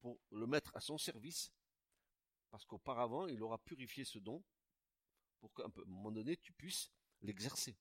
pour 0.00 0.18
le 0.32 0.48
mettre 0.48 0.74
à 0.74 0.80
son 0.80 0.98
service, 0.98 1.52
parce 2.50 2.64
qu'auparavant 2.64 3.28
il 3.28 3.40
aura 3.44 3.58
purifié 3.58 4.04
ce 4.04 4.18
don, 4.18 4.42
pour 5.38 5.54
qu'à 5.54 5.66
un 5.66 5.84
moment 5.86 6.10
donné 6.10 6.36
tu 6.36 6.52
puisses 6.54 6.90
l'exercer. 7.20 7.78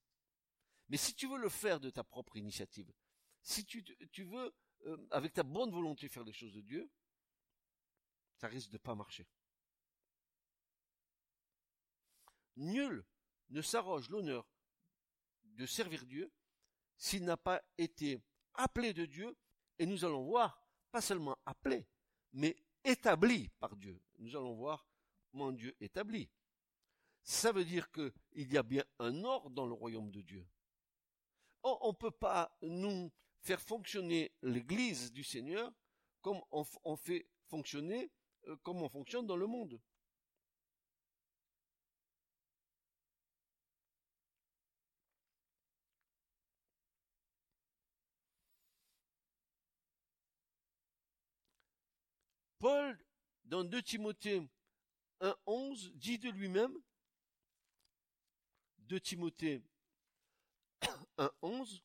Mais 0.88 0.98
si 0.98 1.16
tu 1.16 1.28
veux 1.28 1.40
le 1.40 1.50
faire 1.50 1.80
de 1.80 1.90
ta 1.90 2.04
propre 2.04 2.38
initiative, 2.38 2.94
si 3.42 3.66
tu, 3.66 3.84
veux 4.26 4.54
euh, 4.86 4.98
avec 5.12 5.34
ta 5.34 5.44
bonne 5.44 5.72
volonté 5.72 6.08
faire 6.08 6.24
les 6.24 6.34
choses 6.34 6.54
de 6.54 6.62
Dieu, 6.62 6.90
ça 8.38 8.48
risque 8.48 8.72
de 8.72 8.78
pas 8.78 8.96
marcher. 8.96 9.28
Nul 12.56 13.06
ne 13.50 13.62
s'arroge 13.62 14.10
l'honneur 14.10 14.48
de 15.44 15.66
servir 15.66 16.06
Dieu 16.06 16.32
s'il 16.98 17.24
n'a 17.24 17.38
pas 17.38 17.62
été 17.78 18.22
appelé 18.56 18.94
de 18.94 19.06
Dieu, 19.06 19.38
et 19.78 19.86
nous 19.86 20.04
allons 20.04 20.26
voir, 20.26 20.62
pas 20.92 21.02
seulement 21.02 21.38
appelé, 21.46 21.88
mais 22.34 22.58
établi 22.84 23.50
par 23.60 23.76
Dieu. 23.78 24.02
Nous 24.18 24.36
allons 24.36 24.56
voir 24.56 24.86
comment 25.32 25.52
Dieu 25.52 25.76
établit. 25.80 26.30
Ça 27.24 27.52
veut 27.52 27.64
dire 27.64 27.90
qu'il 27.92 28.12
y 28.34 28.58
a 28.58 28.64
bien 28.64 28.84
un 29.00 29.24
ordre 29.24 29.50
dans 29.52 29.66
le 29.66 29.74
royaume 29.74 30.12
de 30.12 30.22
Dieu. 30.22 30.46
On 31.64 31.90
ne 31.90 31.98
peut 31.98 32.12
pas 32.12 32.58
nous 32.62 33.12
faire 33.42 33.62
fonctionner 33.62 34.32
l'église 34.42 35.12
du 35.12 35.24
Seigneur 35.24 35.72
comme 36.22 36.42
on, 36.52 36.96
fait 36.98 37.26
fonctionner, 37.48 38.12
euh, 38.48 38.56
comme 38.64 38.82
on 38.82 38.90
fonctionne 38.90 39.26
dans 39.26 39.38
le 39.38 39.48
monde. 39.48 39.80
Paul, 52.60 53.00
dans 53.46 53.64
2 53.64 53.82
Timothée 53.82 54.46
1.11, 55.22 55.92
dit 55.96 56.20
de 56.20 56.30
lui-même, 56.30 56.78
2 58.80 59.00
Timothée 59.00 59.62
1.11, 61.18 61.82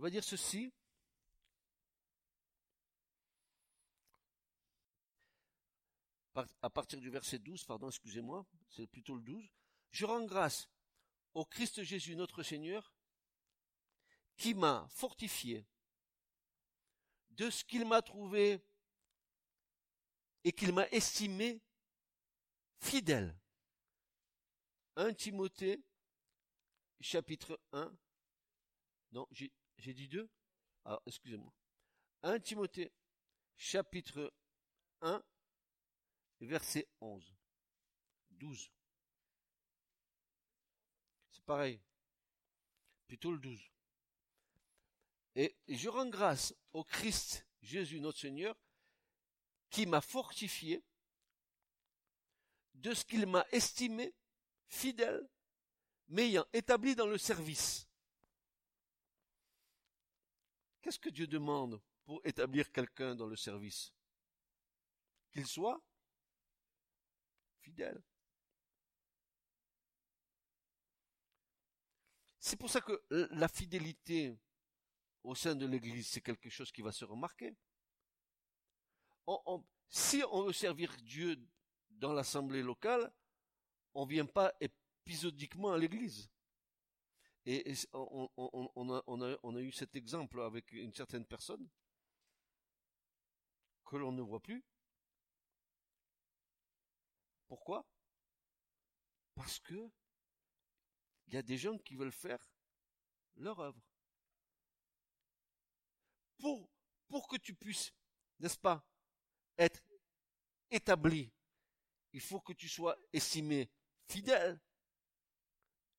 il 0.00 0.02
va 0.02 0.08
dire 0.08 0.24
ceci, 0.24 0.72
à 6.62 6.70
partir 6.70 6.98
du 6.98 7.10
verset 7.10 7.38
12, 7.38 7.64
pardon, 7.64 7.90
excusez-moi, 7.90 8.46
c'est 8.70 8.86
plutôt 8.86 9.14
le 9.14 9.20
12. 9.20 9.46
Je 9.90 10.06
rends 10.06 10.24
grâce 10.24 10.70
au 11.34 11.44
Christ 11.44 11.82
Jésus 11.82 12.16
notre 12.16 12.42
Seigneur, 12.42 12.94
qui 14.38 14.54
m'a 14.54 14.88
fortifié 14.88 15.66
de 17.32 17.50
ce 17.50 17.62
qu'il 17.62 17.86
m'a 17.86 18.00
trouvé 18.00 18.58
et 20.44 20.52
qu'il 20.52 20.72
m'a 20.72 20.88
estimé 20.88 21.60
fidèle. 22.78 23.38
1 24.96 25.12
Timothée, 25.12 25.84
chapitre 27.00 27.60
1. 27.72 27.94
Non, 29.12 29.28
j'ai 29.30 29.52
dit 29.80 30.08
2 30.08 30.28
Alors, 30.84 31.02
excusez-moi. 31.06 31.52
1 32.22 32.38
Timothée, 32.40 32.92
chapitre 33.56 34.32
1, 35.00 35.22
verset 36.40 36.88
11. 37.00 37.34
12. 38.30 38.70
C'est 41.30 41.44
pareil. 41.44 41.80
Plutôt 43.06 43.32
le 43.32 43.38
12. 43.38 43.70
Et 45.36 45.56
je 45.68 45.88
rends 45.88 46.08
grâce 46.08 46.54
au 46.72 46.84
Christ 46.84 47.46
Jésus 47.62 48.00
notre 48.00 48.18
Seigneur 48.18 48.56
qui 49.70 49.86
m'a 49.86 50.00
fortifié 50.00 50.84
de 52.74 52.94
ce 52.94 53.04
qu'il 53.04 53.26
m'a 53.26 53.46
estimé 53.52 54.14
fidèle, 54.68 55.28
m'ayant 56.08 56.46
établi 56.52 56.96
dans 56.96 57.06
le 57.06 57.18
service. 57.18 57.89
Qu'est-ce 60.80 60.98
que 60.98 61.10
Dieu 61.10 61.26
demande 61.26 61.80
pour 62.04 62.20
établir 62.24 62.70
quelqu'un 62.72 63.14
dans 63.14 63.26
le 63.26 63.36
service? 63.36 63.92
Qu'il 65.32 65.46
soit 65.46 65.80
fidèle. 67.60 68.02
C'est 72.38 72.56
pour 72.56 72.70
ça 72.70 72.80
que 72.80 73.04
la 73.10 73.48
fidélité 73.48 74.36
au 75.22 75.34
sein 75.34 75.54
de 75.54 75.66
l'Église, 75.66 76.08
c'est 76.08 76.22
quelque 76.22 76.48
chose 76.48 76.72
qui 76.72 76.82
va 76.82 76.92
se 76.92 77.04
remarquer. 77.04 77.54
si 79.90 80.22
on 80.30 80.44
veut 80.44 80.52
servir 80.52 80.96
Dieu 81.02 81.36
dans 81.90 82.12
l'assemblée 82.12 82.62
locale, 82.62 83.12
on 83.92 84.06
ne 84.06 84.10
vient 84.10 84.26
pas 84.26 84.52
épisodiquement 84.60 85.72
à 85.72 85.78
l'Église. 85.78 86.30
Et, 87.46 87.74
on, 87.92 88.28
a, 88.94 89.02
on, 89.06 89.56
a, 89.56 89.60
eu 89.60 89.72
cet 89.72 89.96
exemple 89.96 90.40
avec 90.42 90.72
une 90.72 90.92
certaine 90.92 91.24
personne 91.24 91.66
que 93.84 93.96
l'on 93.96 94.12
ne 94.12 94.22
voit 94.22 94.40
plus, 94.40 94.62
pourquoi? 97.48 97.84
Parce 99.34 99.58
que 99.58 99.90
il 101.26 101.34
y 101.34 101.36
a 101.36 101.42
des 101.42 101.56
gens 101.56 101.78
qui 101.78 101.94
veulent 101.94 102.12
faire 102.12 102.44
leur 103.36 103.58
œuvre. 103.60 103.80
Pour, 106.38 106.68
pour 107.08 107.28
que 107.28 107.36
tu 107.36 107.54
puisses, 107.54 107.92
n'est-ce 108.38 108.58
pas, 108.58 108.84
être 109.56 109.82
établi, 110.70 111.32
il 112.12 112.20
faut 112.20 112.40
que 112.40 112.52
tu 112.52 112.68
sois 112.68 112.98
estimé 113.12 113.70
fidèle. 114.08 114.60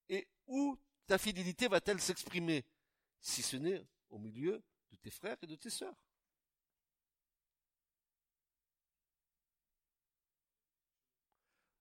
Et 0.10 0.28
où 0.48 0.78
ta 1.08 1.18
fidélité 1.18 1.68
va-t-elle 1.68 2.02
s'exprimer 2.02 2.66
Si 3.20 3.42
ce 3.42 3.58
n'est 3.58 3.86
au 4.10 4.18
milieu 4.18 4.64
de 4.92 4.98
tes 4.98 5.12
frères 5.12 5.38
et 5.42 5.48
de 5.48 5.56
tes 5.56 5.70
sœurs? 5.70 5.96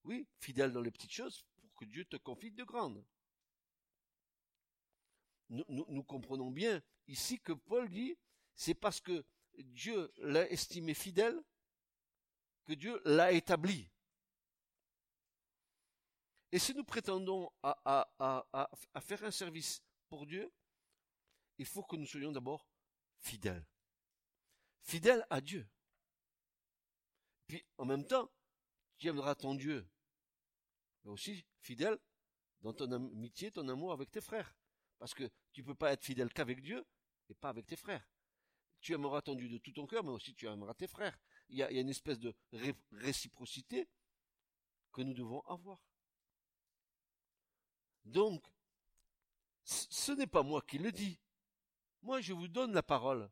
Oui, 0.04 0.26
fidèle 0.38 0.72
dans 0.72 0.80
les 0.80 0.90
petites 0.90 1.12
choses 1.12 1.44
pour 1.60 1.74
que 1.74 1.84
Dieu 1.84 2.04
te 2.04 2.16
confie 2.16 2.50
de 2.50 2.64
grandes. 2.64 3.04
Nous, 5.48 6.02
comprenons 6.04 6.50
bien 6.50 6.80
ici 7.08 7.40
que 7.40 7.52
Paul 7.52 7.88
dit, 7.88 8.16
c'est 8.54 8.74
parce 8.74 9.00
que 9.00 9.24
Dieu 9.58 10.12
l'a 10.18 10.48
estimé 10.50 10.94
fidèle 10.94 11.40
que 12.64 12.72
Dieu 12.74 13.00
l'a 13.04 13.32
établi. 13.32 13.90
Et 16.52 16.58
si 16.58 16.74
nous 16.74 16.84
prétendons 16.84 17.50
à, 17.62 18.70
faire 19.00 19.24
un 19.24 19.30
service 19.30 19.82
pour 20.08 20.26
Dieu, 20.26 20.52
il 21.58 21.66
faut 21.66 21.82
que 21.82 21.96
nous 21.96 22.06
soyons 22.06 22.32
d'abord 22.32 22.66
fidèles. 23.20 23.66
Fidèles 24.82 25.24
à 25.30 25.40
Dieu. 25.40 25.68
Puis 27.46 27.64
en 27.78 27.84
même 27.84 28.06
temps, 28.06 28.30
tu 28.98 29.08
aimeras 29.08 29.34
ton 29.34 29.54
Dieu 29.54 29.88
mais 31.04 31.10
aussi 31.10 31.44
fidèle 31.60 31.98
dans 32.60 32.72
ton 32.72 32.90
amitié, 32.92 33.50
ton 33.50 33.68
amour 33.68 33.92
avec 33.92 34.10
tes 34.10 34.20
frères. 34.20 34.54
Parce 34.98 35.14
que 35.14 35.30
tu 35.52 35.62
ne 35.62 35.66
peux 35.66 35.74
pas 35.74 35.92
être 35.92 36.04
fidèle 36.04 36.32
qu'avec 36.32 36.60
Dieu 36.60 36.86
et 37.28 37.34
pas 37.34 37.48
avec 37.48 37.66
tes 37.66 37.76
frères. 37.76 38.06
Tu 38.80 38.92
aimeras 38.92 39.22
ton 39.22 39.34
Dieu 39.34 39.48
de 39.48 39.58
tout 39.58 39.72
ton 39.72 39.86
cœur, 39.86 40.04
mais 40.04 40.10
aussi 40.10 40.34
tu 40.34 40.46
aimeras 40.46 40.74
tes 40.74 40.86
frères. 40.86 41.18
Il 41.48 41.58
y 41.58 41.62
a, 41.62 41.70
une 41.70 41.88
espèce 41.88 42.18
de 42.18 42.34
réciprocité 42.92 43.88
que 44.92 45.02
nous 45.02 45.14
devons 45.14 45.40
avoir. 45.42 45.80
Donc, 48.04 48.42
ce 49.64 50.12
n'est 50.12 50.26
pas 50.26 50.42
moi 50.42 50.62
qui 50.62 50.78
le 50.78 50.92
dis. 50.92 51.18
Moi, 52.02 52.20
je 52.20 52.32
vous 52.32 52.48
donne 52.48 52.72
la 52.72 52.82
parole. 52.82 53.30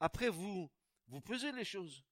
Après, 0.00 0.28
vous, 0.28 0.70
vous 1.08 1.20
pesez 1.20 1.52
les 1.52 1.64
choses. 1.64 2.02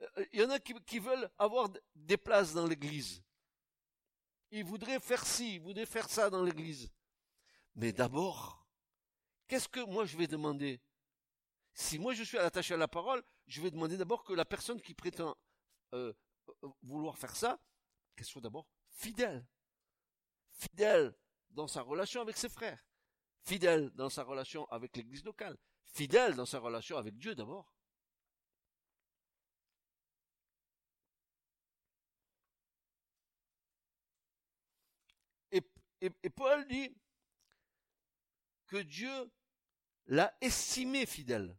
Euh, 0.00 0.26
il 0.32 0.40
y 0.40 0.44
en 0.44 0.50
a 0.50 0.58
qui, 0.58 0.98
veulent 0.98 1.30
avoir 1.38 1.68
des 1.94 2.16
places 2.16 2.54
dans 2.54 2.66
l'église. 2.66 3.22
Ils 4.50 4.64
voudraient 4.64 5.00
faire 5.00 5.26
ci, 5.26 5.56
ils 5.56 5.60
voudraient 5.60 5.86
faire 5.86 6.08
ça 6.08 6.30
dans 6.30 6.42
l'église. 6.42 6.90
Mais 7.74 7.92
d'abord, 7.92 8.66
qu'est-ce 9.46 9.68
que 9.68 9.80
moi 9.80 10.06
je 10.06 10.16
vais 10.16 10.26
demander? 10.26 10.80
Si 11.74 11.98
moi 11.98 12.14
je 12.14 12.22
suis 12.22 12.38
attaché 12.38 12.74
à 12.74 12.78
la 12.78 12.88
parole, 12.88 13.22
je 13.46 13.60
vais 13.60 13.70
demander 13.70 13.96
d'abord 13.96 14.24
que 14.24 14.32
la 14.32 14.44
personne 14.44 14.80
qui 14.80 14.94
prétend 14.94 15.36
euh, 15.92 16.12
vouloir 16.82 17.18
faire 17.18 17.36
ça, 17.36 17.60
qu'elle 18.16 18.26
soit 18.26 18.40
d'abord 18.40 18.66
fidèle. 18.98 19.46
Fidèle 20.50 21.14
dans 21.50 21.68
sa 21.68 21.82
relation 21.82 22.20
avec 22.20 22.36
ses 22.36 22.48
frères. 22.48 22.84
Fidèle 23.44 23.90
dans 23.94 24.10
sa 24.10 24.24
relation 24.24 24.66
avec 24.66 24.96
l'église 24.96 25.24
locale. 25.24 25.56
Fidèle 25.86 26.34
dans 26.34 26.46
sa 26.46 26.58
relation 26.58 26.98
avec 26.98 27.16
Dieu 27.16 27.34
d'abord. 27.34 27.72
Et, 36.00 36.30
Paul 36.30 36.64
dit 36.68 36.96
que 38.68 38.76
Dieu 38.76 39.32
l'a 40.06 40.32
estimé 40.40 41.06
fidèle. 41.06 41.58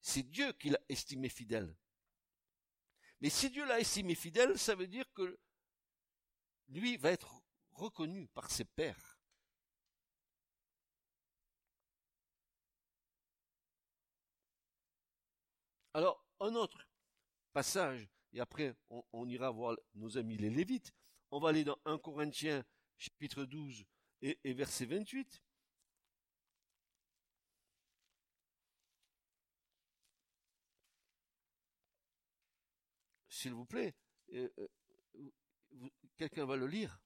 C'est 0.00 0.22
Dieu 0.22 0.52
qui 0.54 0.70
l'a 0.70 0.80
estimé 0.88 1.28
fidèle. 1.28 1.76
Mais 3.22 3.30
si 3.30 3.50
Dieu 3.50 3.64
l'a 3.64 3.78
estimé 3.78 4.16
fidèle, 4.16 4.58
ça 4.58 4.74
veut 4.74 4.88
dire 4.88 5.04
que 5.14 5.38
lui 6.68 6.96
va 6.96 7.12
être 7.12 7.40
reconnu 7.70 8.26
par 8.26 8.50
ses 8.50 8.64
pères. 8.64 9.16
Alors, 15.94 16.26
un 16.40 16.56
autre 16.56 16.84
passage, 17.52 18.08
et 18.32 18.40
après 18.40 18.74
on, 18.90 19.28
ira 19.28 19.50
voir 19.52 19.76
nos 19.94 20.18
amis 20.18 20.36
les 20.36 20.50
Lévites, 20.50 20.92
on 21.30 21.38
va 21.38 21.50
aller 21.50 21.62
dans 21.62 21.78
1 21.84 21.98
Corinthiens 21.98 22.64
chapitre 22.98 23.44
12 23.44 23.84
et, 24.22 24.40
et 24.42 24.52
verset 24.52 24.86
28. 24.86 25.40
S'il 33.42 33.54
vous 33.54 33.64
plaît, 33.64 33.92
euh, 34.34 34.48
euh, 34.58 35.88
quelqu'un 36.16 36.46
va 36.46 36.54
le 36.54 36.68
lire. 36.68 37.00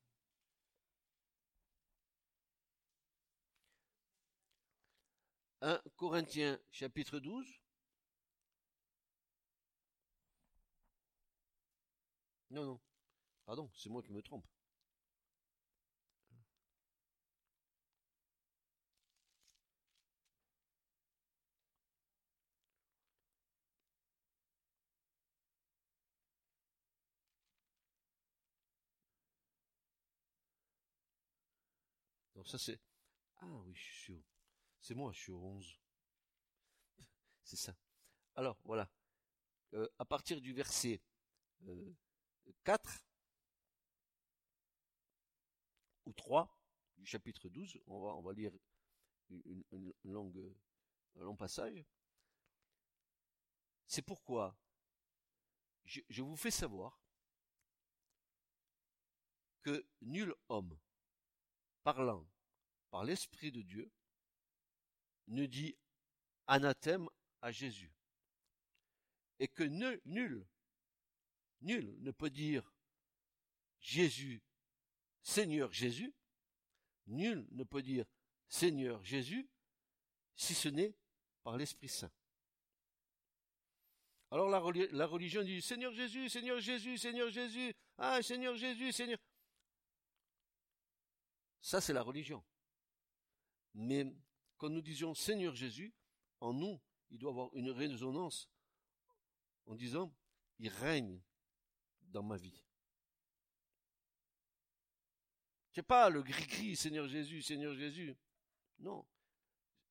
1 5.63 5.81
Corinthiens 5.97 6.59
chapitre 6.71 7.21
12. 7.21 7.59
Non, 12.51 12.67
non. 12.67 12.81
Pardon, 13.47 13.71
c'est 13.75 13.89
moi 13.89 14.03
qui 14.03 14.13
me 14.13 14.21
trompe. 14.21 14.45
Ça 32.47 32.59
c'est... 32.59 32.81
Ah 33.39 33.47
oui, 33.47 33.75
je 33.75 33.83
suis 33.83 34.05
sûr. 34.05 34.23
C'est 34.81 34.95
moi, 34.95 35.13
je 35.13 35.19
suis 35.19 35.33
au 35.33 35.43
11. 35.43 35.81
C'est 37.43 37.57
ça. 37.57 37.77
Alors, 38.35 38.59
voilà. 38.65 38.91
Euh, 39.75 39.89
à 39.99 40.05
partir 40.05 40.41
du 40.41 40.53
verset 40.53 41.03
4 42.65 42.89
euh, 42.89 42.99
ou 46.07 46.13
3 46.13 46.57
du 46.97 47.05
chapitre 47.05 47.49
12, 47.49 47.81
on 47.87 48.23
va, 48.23 48.33
lire 48.33 48.53
un 49.31 51.23
long 51.23 51.37
passage. 51.37 51.85
C'est 53.87 54.03
pourquoi 54.03 54.57
je 55.85 56.23
vous 56.23 56.37
fais 56.37 56.51
savoir 56.51 57.01
que 59.63 59.85
nul 60.01 60.35
homme 60.49 60.79
parlant 61.83 62.27
l'Esprit 63.05 63.53
de 63.53 63.63
Dieu 63.63 63.91
ne 65.29 65.47
dit 65.47 65.77
anathème 66.47 67.09
à 67.43 67.51
Jésus. 67.51 67.93
Et 69.39 69.49
que 69.49 69.65
nul, 69.65 70.01
nul, 71.61 71.97
ne 72.01 72.11
peut 72.11 72.31
dire 72.31 72.75
Jésus, 73.81 74.43
Seigneur 75.23 75.73
Jésus, 75.73 76.15
nul 77.07 77.47
ne 77.51 77.65
peut 77.65 77.83
dire 77.83 78.07
Seigneur 78.49 79.05
Jésus, 79.05 79.49
si 80.37 80.55
ce 80.55 80.69
n'est 80.69 80.95
par 81.43 81.57
l'Esprit 81.57 81.89
Saint. 81.89 82.11
Alors 84.31 84.49
la, 84.49 84.61
la, 84.93 85.07
religion 85.07 85.43
dit 85.43 85.63
Seigneur 85.63 85.93
Jésus, 85.93 86.29
Seigneur 86.29 86.59
Jésus, 86.59 86.99
Seigneur 86.99 87.31
Jésus, 87.31 87.73
ah 87.99 88.23
Seigneur 88.23 88.57
Jésus, 88.57 88.93
Seigneur. 88.93 89.19
Ça 91.61 91.81
c'est 91.81 91.93
la 91.93 92.03
religion. 92.03 92.43
Mais 93.77 94.07
quand 94.57 94.71
nous 94.71 94.81
disions 94.81 95.15
Seigneur 95.15 95.55
Jésus, 95.55 95.95
en 96.41 96.55
nous, 96.55 96.81
il 97.11 97.19
doit 97.19 97.31
avoir 97.31 97.55
une 97.55 97.71
résonance 97.71 98.51
en 99.67 99.75
disant, 99.75 100.15
il 100.59 100.69
règne 100.69 101.21
dans 102.01 102.23
ma 102.23 102.39
vie. 102.39 102.63
C'est 105.73 105.83
pas 105.83 106.09
le 106.09 106.23
gris-gris, 106.23 106.75
Seigneur 106.75 107.07
Jésus, 107.07 107.43
Seigneur 107.43 107.75
Jésus. 107.75 108.17
Non. 108.79 109.07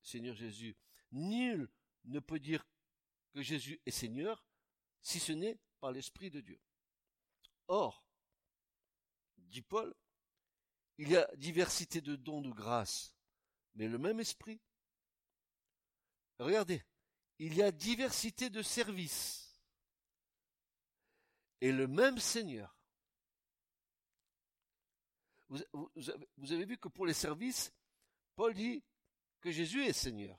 Seigneur 0.02 0.34
Jésus. 0.34 0.76
Nul 1.12 1.70
ne 2.04 2.18
peut 2.18 2.40
dire 2.40 2.66
que 3.32 3.40
Jésus 3.40 3.80
est 3.86 3.92
Seigneur 3.92 4.44
si 5.00 5.20
ce 5.20 5.30
n'est 5.30 5.60
par 5.78 5.92
l'Esprit 5.92 6.30
de 6.30 6.40
Dieu. 6.40 6.60
Or, 7.68 8.04
dit 9.36 9.62
Paul, 9.62 9.94
il 10.98 11.10
y 11.10 11.16
a 11.16 11.30
diversité 11.36 12.00
de 12.00 12.16
dons 12.16 12.40
de 12.40 12.50
grâce, 12.50 13.15
mais 13.76 13.88
le 13.88 13.98
même 13.98 14.20
esprit. 14.20 14.60
Regardez, 16.38 16.82
il 17.38 17.54
y 17.54 17.62
a 17.62 17.70
diversité 17.70 18.50
de 18.50 18.62
services 18.62 19.54
et 21.60 21.72
le 21.72 21.86
même 21.86 22.18
Seigneur. 22.18 22.74
Vous, 25.48 25.60
avez, 26.50 26.64
vu 26.64 26.76
que 26.76 26.88
pour 26.88 27.06
les 27.06 27.14
services, 27.14 27.72
Paul 28.34 28.52
dit 28.52 28.82
que 29.40 29.50
Jésus 29.50 29.84
est 29.84 29.92
Seigneur. 29.92 30.38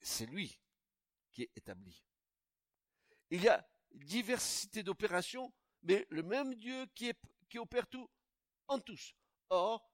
C'est 0.00 0.26
lui 0.26 0.60
qui 1.32 1.42
est 1.42 1.50
établi. 1.56 2.04
Il 3.30 3.42
y 3.42 3.48
a 3.48 3.66
diversité 3.92 4.82
d'opérations, 4.82 5.52
mais 5.82 6.06
le 6.10 6.22
même 6.22 6.54
Dieu 6.54 6.86
qui, 6.94 7.10
qui 7.48 7.58
opère 7.58 7.88
tout 7.88 8.08
en 8.68 8.78
tous. 8.78 9.14
Or, 9.48 9.93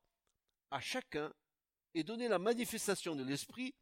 à 0.71 0.81
chacun 0.81 1.33
est 1.95 2.05
donnée 2.05 2.29
la 2.29 2.39
manifestation 2.39 3.17
de 3.17 3.25
l'esprit 3.25 3.75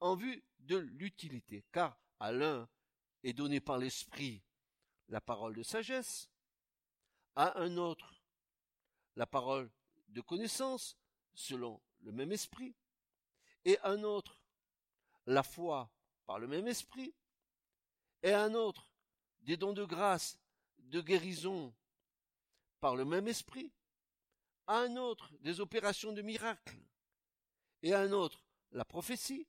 en 0.00 0.16
vue 0.16 0.42
de 0.60 0.76
l'utilité, 0.76 1.64
car 1.72 1.98
à 2.18 2.32
l'un 2.32 2.68
est 3.22 3.32
donné 3.32 3.60
par 3.60 3.78
l'esprit 3.78 4.42
la 5.08 5.20
parole 5.20 5.54
de 5.54 5.62
sagesse, 5.62 6.30
à 7.36 7.58
un 7.60 7.76
autre 7.76 8.22
la 9.16 9.26
parole 9.26 9.70
de 10.08 10.20
connaissance 10.20 10.96
selon 11.34 11.80
le 12.00 12.12
même 12.12 12.32
esprit, 12.32 12.74
et 13.64 13.78
un 13.82 14.02
autre 14.02 14.40
la 15.26 15.42
foi 15.42 15.90
par 16.26 16.38
le 16.38 16.46
même 16.46 16.66
esprit, 16.66 17.14
et 18.22 18.32
un 18.32 18.54
autre 18.54 18.90
des 19.42 19.56
dons 19.56 19.72
de 19.72 19.84
grâce, 19.84 20.38
de 20.78 21.00
guérison 21.00 21.74
par 22.80 22.96
le 22.96 23.04
même 23.04 23.28
esprit, 23.28 23.72
un 24.70 24.96
autre 24.96 25.32
des 25.40 25.60
opérations 25.60 26.12
de 26.12 26.22
miracles, 26.22 26.78
et 27.82 27.92
un 27.94 28.12
autre 28.12 28.44
la 28.72 28.84
prophétie, 28.84 29.48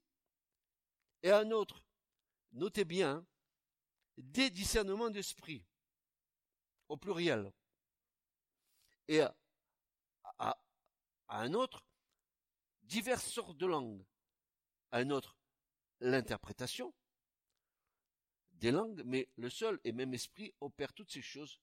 et 1.22 1.32
un 1.32 1.52
autre, 1.52 1.84
notez 2.54 2.86
bien, 2.86 3.26
des 4.18 4.50
discernements 4.50 5.12
d'esprit, 5.12 5.64
au 6.90 6.98
pluriel, 6.98 7.54
et 9.08 9.22
à, 10.40 10.58
un 11.30 11.54
autre, 11.54 11.86
diverses 12.82 13.30
sortes 13.30 13.58
de 13.58 13.68
langues, 13.68 14.04
un 14.92 15.12
autre, 15.12 15.38
l'interprétation 16.00 16.94
des 18.54 18.72
langues, 18.72 19.04
mais 19.06 19.30
le 19.36 19.50
seul 19.50 19.80
et 19.84 19.92
même 19.92 20.14
esprit 20.14 20.54
opère 20.62 20.94
toutes 20.94 21.12
ces 21.12 21.22
choses, 21.22 21.62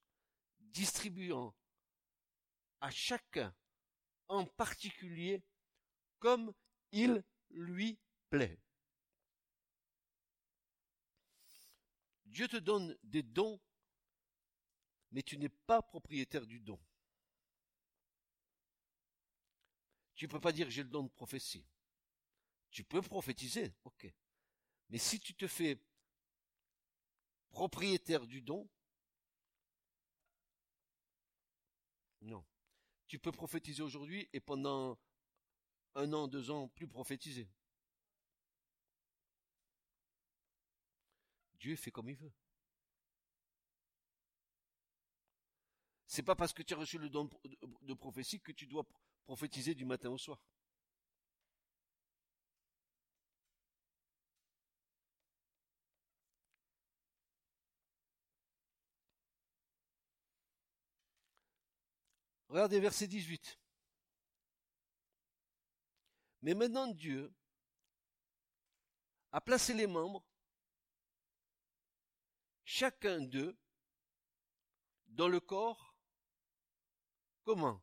distribuant 0.59 1.55
à 2.81 2.91
chacun 2.91 3.55
en 4.29 4.45
particulier 4.45 5.43
comme 6.19 6.53
il 6.93 7.23
lui 7.51 7.99
plaît. 8.31 8.59
Dieu 12.27 12.47
te 12.47 12.57
donne 12.57 12.97
des 13.03 13.23
dons, 13.23 13.61
mais 15.11 15.23
tu 15.23 15.39
n'es 15.39 15.49
pas 15.49 15.83
propriétaire 15.83 16.47
du 16.47 16.61
don. 16.61 16.79
Tu 20.15 20.27
ne 20.27 20.31
peux 20.31 20.41
pas 20.41 20.53
dire 20.53 20.69
j'ai 20.69 20.83
le 20.83 20.89
don 20.89 21.05
de 21.05 21.09
prophétie. 21.09 21.65
Tu 22.71 22.85
peux 22.85 23.01
prophétiser, 23.01 23.73
ok. 23.85 24.13
Mais 24.91 24.99
si 24.99 25.19
tu 25.21 25.35
te 25.35 25.47
fais 25.47 25.81
propriétaire 27.51 28.27
du 28.27 28.43
don, 28.43 28.69
non. 32.21 32.45
Tu 33.09 33.19
peux 33.19 33.33
prophétiser 33.33 33.83
aujourd'hui 33.83 34.29
et 34.33 34.41
pendant 34.41 34.99
un 35.95 36.13
an, 36.13 36.29
deux 36.29 36.51
ans, 36.51 36.69
plus 36.69 36.87
prophétiser. 36.87 37.49
Dieu 41.59 41.75
fait 41.75 41.91
comme 41.91 42.11
il 42.11 42.17
veut. 42.17 42.33
C'est 46.07 46.23
pas 46.23 46.37
parce 46.37 46.53
que 46.53 46.63
tu 46.63 46.75
as 46.75 46.77
reçu 46.77 46.99
le 46.99 47.09
don 47.09 47.29
de 47.83 47.95
prophétie 47.95 48.41
que 48.41 48.53
tu 48.53 48.67
dois 48.67 48.87
prophétiser 49.25 49.75
du 49.75 49.85
matin 49.85 50.11
au 50.11 50.19
soir. 50.19 50.41
Regardez 62.49 62.81
verset 62.81 63.07
18. 63.07 63.59
Mais 66.43 66.55
maintenant 66.55 66.87
Dieu 66.87 67.33
a 69.33 69.41
placé 69.41 69.75
les 69.75 69.87
membres, 69.87 70.25
chacun 72.65 73.21
d'eux, 73.21 73.59
dans 75.09 75.29
le 75.29 75.41
corps, 75.41 75.95
comment? 77.43 77.83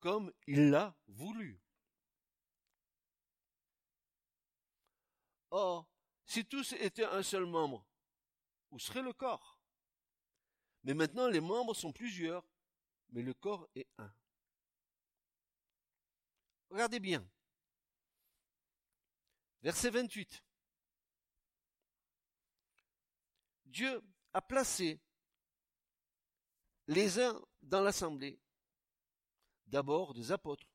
Comme 0.00 0.32
il 0.46 0.70
l'a 0.70 0.94
voulu. 1.06 1.62
Or, 5.50 5.88
si 6.26 6.44
tous 6.44 6.72
étaient 6.72 7.04
un 7.04 7.22
seul 7.22 7.46
membre, 7.46 7.86
où 8.70 8.78
serait 8.78 9.02
le 9.02 9.12
corps? 9.12 9.60
Mais 10.82 10.94
maintenant 10.94 11.28
les 11.28 11.40
membres 11.40 11.74
sont 11.74 11.92
plusieurs, 11.92 12.44
mais 13.12 13.22
le 13.22 13.34
corps 13.34 13.68
est 13.74 13.88
un. 13.98 14.12
Regardez 16.70 17.00
bien. 17.00 17.26
Verset 19.62 19.90
28. 19.90 20.42
Dieu 23.66 24.02
a 24.32 24.42
placé 24.42 25.00
les 26.88 27.20
uns 27.20 27.40
dans 27.62 27.80
l'assemblée, 27.80 28.40
d'abord 29.66 30.14
des 30.14 30.32
apôtres, 30.32 30.66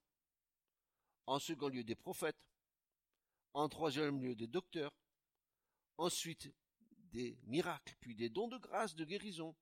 en 1.26 1.40
second 1.40 1.68
lieu 1.68 1.84
des 1.84 1.96
prophètes, 1.96 2.40
en 3.54 3.68
troisième 3.68 4.22
lieu 4.22 4.36
des 4.36 4.48
docteurs, 4.48 4.96
ensuite 5.98 6.54
des 7.12 7.38
miracles, 7.44 7.96
puis 8.00 8.16
des 8.16 8.30
dons 8.30 8.48
de 8.48 8.58
grâce, 8.58 8.96
de 8.96 9.04
guérison, 9.04 9.56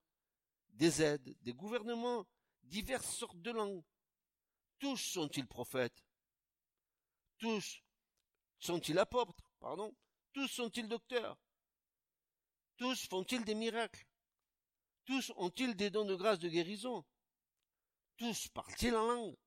des 0.69 1.01
aides, 1.01 1.35
des 1.41 1.53
gouvernements, 1.53 2.25
diverses 2.65 3.15
sortes 3.15 3.41
de 3.41 3.51
langues. 3.51 3.83
Tous 4.79 4.97
sont-ils 4.97 5.47
prophètes? 5.47 6.03
Tous 7.37 7.81
sont-ils 8.59 8.99
apôtres? 8.99 9.51
Pardon? 9.59 9.95
Tous 10.33 10.47
sont-ils 10.47 10.87
docteurs? 10.87 11.37
Tous 12.77 13.07
font-ils 13.07 13.45
des 13.45 13.55
miracles? 13.55 14.05
Tous 15.05 15.31
ont-ils 15.37 15.75
des 15.75 15.89
dons 15.89 16.05
de 16.05 16.15
grâce 16.15 16.39
de 16.39 16.49
guérison? 16.49 17.05
Tous 18.17 18.47
parlent-ils 18.49 18.95
en 18.95 19.05
langue? 19.07 19.37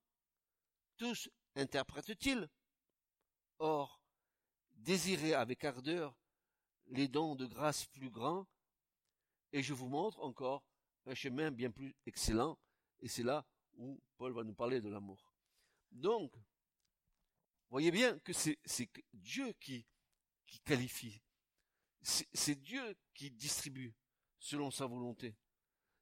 Tous 0.97 1.29
interprètent-ils? 1.55 2.49
Or, 3.59 4.01
désirez 4.71 5.33
avec 5.33 5.63
ardeur 5.63 6.15
les 6.87 7.07
dons 7.07 7.35
de 7.35 7.45
grâce 7.45 7.85
plus 7.85 8.09
grands, 8.09 8.47
et 9.51 9.61
je 9.61 9.73
vous 9.73 9.87
montre 9.87 10.19
encore 10.21 10.63
un 11.05 11.13
chemin 11.13 11.51
bien 11.51 11.69
plus 11.69 11.95
excellent 12.05 12.57
et 13.01 13.07
c'est 13.07 13.23
là 13.23 13.45
où 13.77 14.01
Paul 14.17 14.33
va 14.33 14.43
nous 14.43 14.53
parler 14.53 14.81
de 14.81 14.89
l'amour. 14.89 15.33
Donc, 15.91 16.35
voyez 17.69 17.91
bien 17.91 18.19
que 18.19 18.33
c'est 18.33 18.59
Dieu 19.13 19.53
qui, 19.53 19.85
qualifie. 20.65 21.21
C'est 22.01 22.55
Dieu 22.55 22.97
qui 23.13 23.31
distribue 23.31 23.93
selon 24.39 24.71
sa 24.71 24.85
volonté. 24.85 25.35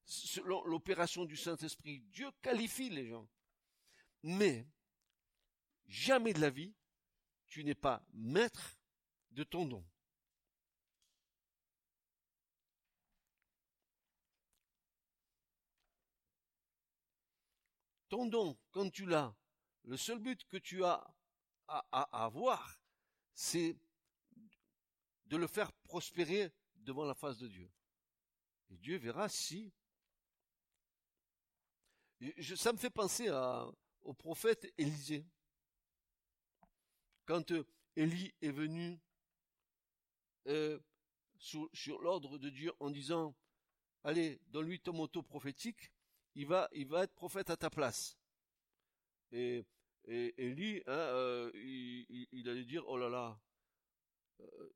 Selon 0.05 0.63
l'opération 0.63 1.25
du 1.25 1.36
Saint-Esprit, 1.36 1.99
Dieu 2.12 2.29
qualifie 2.41 2.89
les 2.89 3.07
gens. 3.07 3.27
Mais, 4.23 4.65
jamais 5.86 6.33
de 6.33 6.39
la 6.39 6.49
vie, 6.49 6.73
tu 7.47 7.63
n'es 7.63 7.75
pas 7.75 8.05
maître 8.13 8.79
de 9.31 9.43
ton 9.43 9.65
don. 9.65 9.86
Ton 18.10 18.26
don, 18.28 18.58
quand 18.72 18.89
tu 18.89 19.06
l'as, 19.06 19.36
le 19.84 19.98
seul 19.98 20.20
but 20.20 20.43
que 20.48 20.58
tu 20.58 20.84
as 20.84 21.06
à, 21.67 22.24
avoir, 22.24 22.80
c'est 23.34 23.76
de 25.26 25.38
le 25.38 25.48
faire 25.48 25.72
prospérer 25.84 26.52
devant 26.76 27.06
la 27.06 27.13
face 27.13 27.38
de 27.38 27.48
Dieu. 27.48 27.70
Et 28.70 28.78
Dieu 28.78 28.98
verra 28.98 29.30
si. 29.30 29.74
ça 32.56 32.72
me 32.72 32.78
fait 32.78 32.89
penser 32.89 33.30
au 34.02 34.13
prophète 34.13 34.72
Élisée. 34.78 35.26
Quand 37.26 37.52
euh, 37.52 37.67
Élie 37.98 38.34
est 38.41 38.52
venu 38.52 38.98
euh, 40.48 40.80
sur, 41.39 42.02
l'ordre 42.02 42.38
de 42.38 42.50
Dieu 42.50 42.72
en 42.80 42.89
disant 42.89 43.36
Allez, 44.04 44.39
donne-lui 44.48 44.80
ton 44.80 44.93
moto 44.93 45.22
prophétique, 45.22 45.91
il 46.38 46.45
va, 46.45 46.69
être 47.04 47.13
prophète 47.15 47.50
à 47.50 47.58
ta 47.58 47.69
place. 47.69 48.15
Et, 49.32 49.65
lui, 50.38 50.84
hein, 50.86 50.91
euh, 50.91 51.52
il, 52.32 52.47
allait 52.47 52.63
dire, 52.63 52.88
oh 52.88 52.97
là 52.97 53.10
là, 53.10 53.41
euh, 54.39 54.69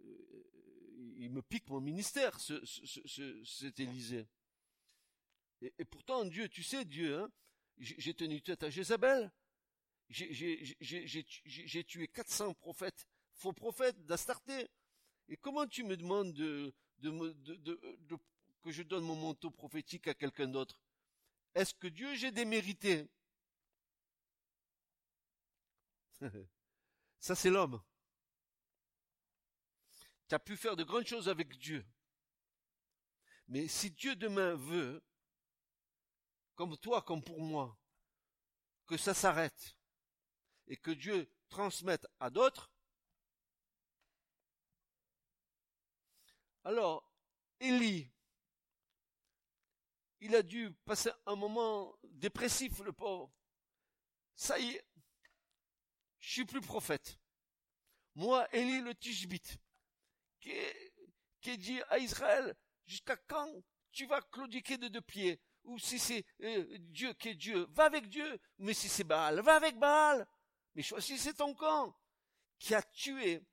il 1.17 1.29
me 1.29 1.41
pique 1.43 1.69
mon 1.69 1.79
ministère, 1.79 2.39
ce, 2.39 2.65
cet 3.45 3.79
Élysée. 3.79 4.27
Et, 5.61 5.85
pourtant, 5.85 6.25
Dieu, 6.25 6.49
tu 6.49 6.63
sais, 6.63 6.83
Dieu, 6.83 7.19
hein, 7.19 7.31
j'ai 7.77 8.13
tenu 8.15 8.41
tête 8.41 8.63
à 8.63 8.71
Jézabel, 8.71 9.31
j'ai 10.09 11.83
tué 11.85 12.07
400 12.07 12.55
prophètes, 12.55 13.07
faux 13.33 13.53
prophètes 13.53 14.03
d'Astarté. 14.05 14.67
Et 15.29 15.37
comment 15.37 15.67
tu 15.67 15.83
me 15.83 15.95
demandes 15.95 16.33
de, 16.33 16.73
de, 16.97 18.17
que 18.63 18.71
je 18.71 18.81
donne 18.81 19.03
mon 19.03 19.15
manteau 19.15 19.51
prophétique 19.51 20.07
à 20.07 20.15
quelqu'un 20.15 20.47
d'autre? 20.47 20.81
Est-ce 21.55 21.73
que 21.73 21.87
Dieu 21.87 22.15
j'ai 22.15 22.31
démérité? 22.31 23.09
Ça 27.19 27.35
c'est 27.35 27.49
l'homme. 27.49 27.81
Tu 30.27 30.35
as 30.35 30.39
pu 30.39 30.55
faire 30.55 30.75
de 30.75 30.83
grandes 30.83 31.07
choses 31.07 31.27
avec 31.27 31.57
Dieu. 31.57 31.85
Mais 33.47 33.67
si 33.67 33.91
Dieu 33.91 34.15
demain 34.15 34.55
veut, 34.55 35.03
comme 36.55 36.77
toi, 36.77 37.01
comme 37.01 37.21
pour 37.21 37.41
moi, 37.41 37.77
que 38.87 38.95
ça 38.95 39.13
s'arrête 39.13 39.75
et 40.67 40.77
que 40.77 40.91
Dieu 40.91 41.29
transmette 41.49 42.07
à 42.19 42.29
d'autres, 42.29 42.71
alors 46.63 47.11
Élie 47.59 48.09
il 50.21 50.35
a 50.35 50.43
dû 50.43 50.71
passer 50.85 51.09
un 51.25 51.35
moment 51.35 51.95
dépressif, 52.03 52.79
le 52.79 52.93
pauvre. 52.93 53.31
Ça 54.35 54.57
y 54.59 54.69
est, 54.69 54.85
je 56.19 56.31
suis 56.31 56.45
plus 56.45 56.61
prophète. 56.61 57.19
Moi, 58.15 58.47
Élie 58.53 58.81
le 58.81 58.93
Tishbite, 58.93 59.57
qui, 60.39 61.57
dit 61.57 61.81
à 61.89 61.97
Israël, 61.97 62.55
jusqu'à 62.85 63.17
quand 63.17 63.51
tu 63.91 64.05
vas 64.05 64.21
claudiquer 64.21 64.77
de 64.77 64.87
deux 64.87 65.01
pieds? 65.01 65.41
Ou 65.63 65.77
si 65.77 65.99
c'est 65.99 66.25
euh, 66.41 66.65
Dieu 66.79 67.13
qui 67.13 67.29
est 67.29 67.35
Dieu, 67.35 67.67
va 67.71 67.85
avec 67.85 68.07
Dieu. 68.07 68.39
Mais 68.57 68.73
si 68.73 68.89
c'est 68.89 69.03
Baal, 69.03 69.41
va 69.41 69.55
avec 69.55 69.77
Baal. 69.77 70.27
Mais 70.73 70.81
choisissez 70.81 71.33
ton 71.33 71.53
camp, 71.53 71.95
qui 72.57 72.73
a 72.73 72.81
tué, 72.81 73.43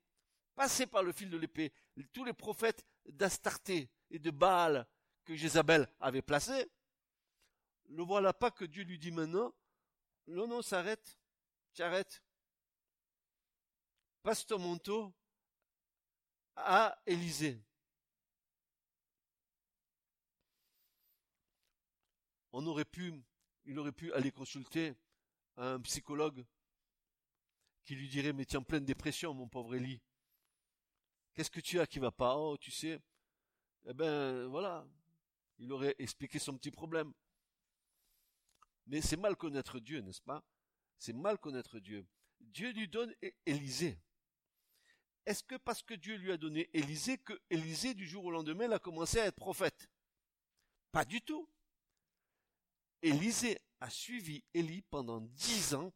passé 0.55 0.87
par 0.87 1.03
le 1.03 1.11
fil 1.11 1.29
de 1.29 1.37
l'épée, 1.37 1.71
tous 2.13 2.23
les 2.23 2.33
prophètes 2.33 2.85
d'Astarté 3.05 3.89
et 4.09 4.19
de 4.19 4.31
Baal, 4.31 4.87
que 5.29 5.35
Jézabel 5.35 5.87
avait 5.99 6.23
placé, 6.23 6.71
le 7.89 8.01
voilà 8.01 8.33
pas 8.33 8.49
que 8.49 8.65
Dieu 8.65 8.83
lui 8.83 8.97
dit 8.97 9.11
maintenant, 9.11 9.53
non, 10.25 10.47
non, 10.47 10.63
s'arrête, 10.63 11.19
t'arrête. 11.75 12.23
Passe 14.23 14.47
ton 14.47 14.57
manteau 14.57 15.13
à 16.55 16.99
Élisée. 17.05 17.63
On 22.51 22.65
aurait 22.65 22.83
pu, 22.83 23.13
il 23.65 23.77
aurait 23.77 23.91
pu 23.91 24.11
aller 24.13 24.31
consulter 24.31 24.95
un 25.57 25.79
psychologue 25.81 26.43
qui 27.83 27.93
lui 27.93 28.09
dirait, 28.09 28.33
mais 28.33 28.45
tiens, 28.45 28.63
pleine 28.63 28.83
dépression, 28.83 29.35
mon 29.35 29.47
pauvre 29.47 29.75
Élie. 29.75 30.01
Qu'est-ce 31.35 31.51
que 31.51 31.59
tu 31.59 31.79
as 31.79 31.85
qui 31.85 31.99
va 31.99 32.09
pas? 32.09 32.35
Oh, 32.35 32.57
tu 32.57 32.71
sais. 32.71 32.99
Eh 33.85 33.93
ben, 33.93 34.47
voilà 34.47 34.87
il 35.59 35.71
aurait 35.71 35.95
expliqué 35.99 36.39
son 36.39 36.57
petit 36.57 36.71
problème. 36.71 37.13
Mais 38.87 39.01
c'est 39.01 39.17
mal 39.17 39.35
connaître 39.35 39.79
Dieu, 39.79 39.99
n'est-ce 40.01 40.21
pas? 40.21 40.43
C'est 40.97 41.13
mal 41.13 41.37
connaître 41.37 41.79
Dieu. 41.79 42.07
Dieu 42.39 42.71
lui 42.71 42.87
donne 42.87 43.13
Élisée. 43.45 43.99
Est-ce 45.25 45.43
que 45.43 45.55
parce 45.57 45.83
que 45.83 45.93
Dieu 45.93 46.15
lui 46.15 46.31
a 46.31 46.37
donné 46.37 46.69
Élisée, 46.73 47.17
que 47.17 47.39
Élisée, 47.49 47.93
du 47.93 48.07
jour 48.07 48.25
au 48.25 48.31
lendemain, 48.31 48.71
a 48.71 48.79
commencé 48.79 49.19
à 49.19 49.25
être 49.25 49.35
prophète? 49.35 49.89
Pas 50.91 51.05
du 51.05 51.21
tout. 51.21 51.47
Élisée 53.01 53.59
a 53.79 53.89
suivi 53.89 54.43
Élie 54.53 54.81
pendant 54.81 55.21
dix 55.21 55.73
ans. 55.75 55.93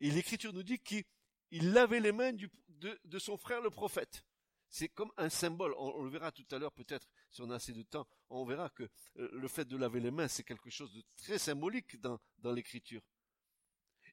Et 0.00 0.10
l'Écriture 0.10 0.52
nous 0.52 0.62
dit 0.62 0.80
qu'il 0.80 1.04
lavait 1.50 2.00
les 2.00 2.12
mains 2.12 2.32
de 2.32 3.18
son 3.18 3.36
frère 3.36 3.60
le 3.60 3.70
prophète 3.70 4.24
c'est 4.72 4.88
comme 4.88 5.12
un 5.18 5.28
symbole. 5.28 5.74
On, 5.76 6.02
le 6.02 6.08
verra 6.08 6.32
tout 6.32 6.46
à 6.50 6.58
l'heure 6.58 6.72
peut-être, 6.72 7.06
si 7.30 7.42
on 7.42 7.50
a 7.50 7.56
assez 7.56 7.74
de 7.74 7.82
temps, 7.82 8.08
on 8.30 8.44
verra 8.46 8.70
que 8.70 8.84
euh, 9.18 9.28
le 9.32 9.46
fait 9.46 9.66
de 9.66 9.76
laver 9.76 10.00
les 10.00 10.10
mains, 10.10 10.28
c'est 10.28 10.42
quelque 10.42 10.70
chose 10.70 10.92
de 10.94 11.02
très 11.16 11.38
symbolique 11.38 12.00
dans, 12.00 12.18
l'écriture. 12.42 13.02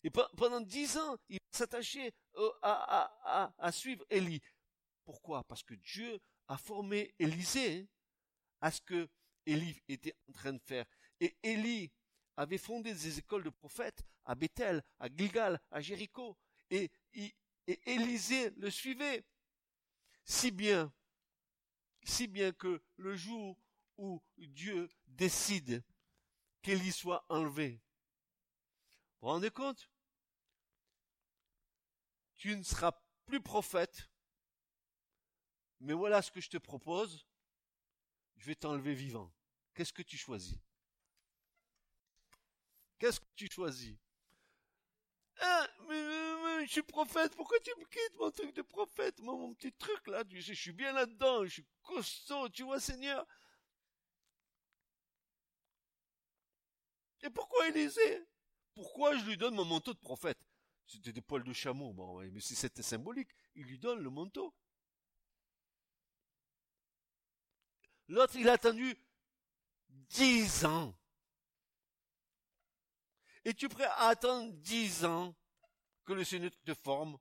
Et 0.04 0.10
pendant 0.10 0.60
dix 0.60 0.98
ans, 0.98 1.18
il 1.30 1.40
s'attachait 1.52 2.12
euh, 2.36 2.52
à, 2.62 3.72
suivre 3.72 4.06
Élie. 4.10 4.42
Pourquoi? 5.06 5.44
Parce 5.46 5.64
que 5.64 5.74
Dieu 5.76 6.20
a 6.50 6.58
formé 6.58 7.16
Élisée 7.18 7.88
à 8.60 8.70
ce 8.70 8.82
que 8.82 9.08
Élie 9.46 9.82
était 9.88 10.14
en 10.28 10.34
train 10.34 10.54
de 10.54 10.62
faire. 10.62 10.86
Et 11.22 11.38
Élie 11.42 11.90
avait 12.36 12.58
fondé 12.58 12.94
des 12.94 13.18
écoles 13.18 13.44
de 13.44 13.50
prophètes 13.50 14.04
à 14.26 14.36
Bethel, 14.36 14.84
à 15.00 15.08
Gilgal, 15.08 15.60
à 15.72 15.80
Jéricho. 15.80 16.38
Et 16.70 16.92
Élisée 17.86 18.50
le 18.58 18.70
suivait. 18.70 19.24
Si 20.30 20.52
bien, 20.52 20.94
si 22.04 22.28
bien 22.28 22.52
que 22.52 22.84
le 22.98 23.16
jour 23.16 23.58
où 23.98 24.22
Dieu 24.38 24.88
décide 25.08 25.84
qu'Élie 26.62 26.92
soit 26.92 27.26
enlevé, 27.30 27.82
vous 29.20 29.28
vous 29.28 29.28
rendez 29.30 29.50
compte? 29.50 29.90
Tu 32.36 32.56
ne 32.56 32.62
seras 32.62 32.92
plus 33.26 33.42
prophète, 33.42 34.08
mais 35.80 35.94
voilà 35.94 36.22
ce 36.22 36.30
que 36.30 36.42
je 36.42 36.50
te 36.52 36.58
propose, 36.58 37.26
je 38.38 38.46
vais 38.46 38.56
t'enlever 38.56 38.94
vivant. 38.94 39.34
Qu'est-ce 39.74 39.92
que 39.92 40.04
tu 40.04 40.16
choisis? 40.16 40.60
Qu'est-ce 43.00 43.20
que 43.20 43.26
tu 43.36 43.50
choisis? 43.50 43.98
Ah, 45.42 45.68
mais, 45.88 46.66
je 46.66 46.72
suis 46.72 46.84
prophète, 46.84 47.36
pourquoi 47.36 47.60
tu 47.60 47.72
me 47.80 47.86
quittes 47.86 48.16
mon 48.20 48.32
truc 48.32 48.56
de 48.56 48.62
prophète, 48.62 49.20
moi, 49.22 49.36
mon 49.36 49.54
petit 49.54 49.72
truc 49.74 50.08
là, 50.08 50.24
tu 50.26 50.42
sais, 50.42 50.54
je 50.54 50.62
suis 50.62 50.74
bien 50.74 50.92
là-dedans, 50.92 51.46
je 51.46 51.50
suis 51.50 51.66
costaud, 51.84 52.50
tu 52.50 52.64
vois, 52.64 52.80
Seigneur? 52.80 53.26
Et 57.22 57.30
pourquoi 57.30 57.68
Élisée? 57.70 58.28
Pourquoi 58.74 59.18
je 59.18 59.26
lui 59.26 59.38
donne 59.38 59.56
mon 59.56 59.66
manteau 59.66 59.94
de 59.94 60.00
prophète? 60.00 60.40
C'était 60.86 61.12
des 61.14 61.22
poils 61.22 61.44
de 61.44 61.54
chameau, 61.54 61.94
mais 62.32 62.40
si 62.40 62.56
c'était 62.56 62.82
symbolique, 62.82 63.30
il 63.56 63.64
lui 63.66 63.78
donne 63.78 64.00
le 64.00 64.10
manteau. 64.10 64.54
L'autre, 68.08 68.36
il 68.36 68.50
a 68.50 68.54
attendu 68.54 68.98
dix 69.90 70.66
ans. 70.66 70.99
Es-tu 73.46 73.70
prêt 73.70 73.86
à 73.86 74.08
attendre 74.10 74.52
dix 74.54 75.06
ans 75.06 75.36
que 76.06 76.14
le 76.14 76.24
Seigneur 76.24 76.52
te 76.66 76.74
forme? 76.74 77.18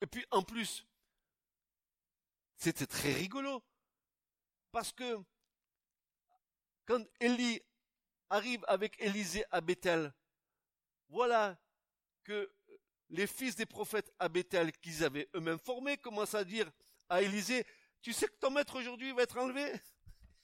Et 0.00 0.06
puis 0.06 0.26
en 0.30 0.42
plus, 0.42 0.84
c'était 2.56 2.86
très 2.86 3.12
rigolo. 3.12 3.62
Parce 4.72 4.92
que 4.92 5.18
quand 6.86 7.04
Élie 7.20 7.60
arrive 8.30 8.64
avec 8.66 9.00
Élisée 9.00 9.44
à 9.50 9.60
Bethel, 9.60 10.12
voilà 11.08 11.56
que 12.24 12.52
les 13.10 13.26
fils 13.26 13.54
des 13.54 13.66
prophètes 13.66 14.12
à 14.18 14.28
Bethel 14.28 14.72
qu'ils 14.72 15.04
avaient 15.04 15.28
eux-mêmes 15.34 15.58
formés 15.58 15.98
commencent 15.98 16.34
à 16.34 16.44
dire 16.44 16.70
à 17.08 17.20
Élisée, 17.20 17.66
tu 18.02 18.12
sais 18.12 18.26
que 18.26 18.36
ton 18.40 18.50
maître 18.50 18.78
aujourd'hui 18.78 19.12
va 19.12 19.22
être 19.22 19.38
enlevé? 19.38 19.72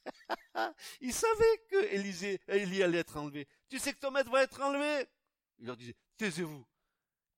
Il 1.01 1.13
savait 1.13 1.67
que 1.69 1.93
Élisée, 1.93 2.41
Élie 2.49 2.83
allait 2.83 2.99
être 2.99 3.17
enlevé. 3.17 3.47
Tu 3.69 3.79
sais 3.79 3.93
que 3.93 3.99
ton 3.99 4.11
maître 4.11 4.31
va 4.31 4.45
être 4.45 4.61
enlevé? 4.61 5.07
Il 5.59 5.67
leur 5.67 5.77
disait, 5.77 5.97
taisez-vous. 6.17 6.65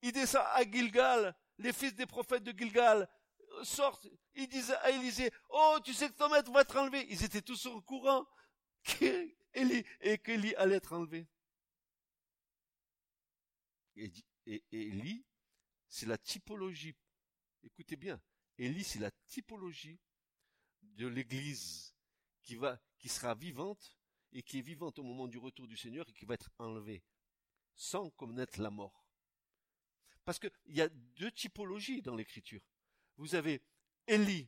Il 0.03 0.11
descend 0.11 0.43
à 0.53 0.63
Gilgal, 0.63 1.35
les 1.57 1.73
fils 1.73 1.95
des 1.95 2.05
prophètes 2.05 2.43
de 2.43 2.57
Gilgal 2.57 3.09
euh, 3.39 3.63
sortent, 3.63 4.07
ils 4.35 4.47
disent 4.47 4.71
à 4.81 4.91
Élisée, 4.91 5.31
oh, 5.49 5.77
tu 5.83 5.93
sais 5.93 6.07
que 6.09 6.15
ton 6.15 6.29
maître 6.29 6.51
va 6.51 6.61
être 6.61 6.77
enlevé. 6.77 7.05
Ils 7.09 7.23
étaient 7.23 7.41
tous 7.41 7.65
au 7.65 7.81
courant 7.81 8.25
qu'Élie, 8.83 9.85
et 10.01 10.17
qu'Élie 10.17 10.55
allait 10.55 10.75
être 10.75 10.93
enlevé. 10.93 11.27
Et 13.95 14.63
Élie, 14.71 15.25
c'est 15.89 16.07
la 16.07 16.17
typologie. 16.17 16.95
Écoutez 17.63 17.95
bien, 17.95 18.19
Élie, 18.57 18.83
c'est 18.83 18.99
la 18.99 19.11
typologie 19.27 19.99
de 20.91 21.07
l'Église 21.07 21.95
qui 22.43 23.09
sera 23.09 23.35
vivante 23.35 23.97
et 24.33 24.43
qui 24.43 24.59
est 24.59 24.61
vivante 24.61 24.99
au 24.99 25.03
moment 25.03 25.27
du 25.27 25.37
retour 25.37 25.67
du 25.67 25.77
Seigneur 25.77 26.07
et 26.09 26.13
qui 26.13 26.25
va 26.25 26.35
être 26.35 26.49
enlevée 26.57 27.03
sans 27.75 28.09
connaître 28.11 28.61
la 28.61 28.69
mort. 28.69 29.05
Parce 30.25 30.39
qu'il 30.39 30.51
y 30.67 30.81
a 30.81 30.89
deux 30.89 31.31
typologies 31.31 32.01
dans 32.01 32.15
l'écriture. 32.15 32.61
Vous 33.17 33.35
avez 33.35 33.61
Élie, 34.07 34.47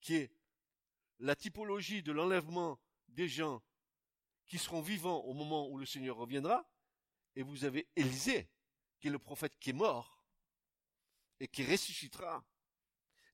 qui 0.00 0.14
est 0.14 0.32
la 1.20 1.36
typologie 1.36 2.02
de 2.02 2.12
l'enlèvement 2.12 2.78
des 3.08 3.28
gens 3.28 3.62
qui 4.46 4.58
seront 4.58 4.80
vivants 4.80 5.20
au 5.20 5.32
moment 5.32 5.68
où 5.68 5.78
le 5.78 5.86
Seigneur 5.86 6.16
reviendra, 6.16 6.68
et 7.36 7.42
vous 7.42 7.64
avez 7.64 7.86
Élisée, 7.94 8.48
qui 8.98 9.08
est 9.08 9.12
le 9.12 9.18
prophète 9.18 9.58
qui 9.58 9.70
est 9.70 9.74
mort 9.74 10.20
et 11.38 11.48
qui 11.48 11.64
ressuscitera. 11.64 12.44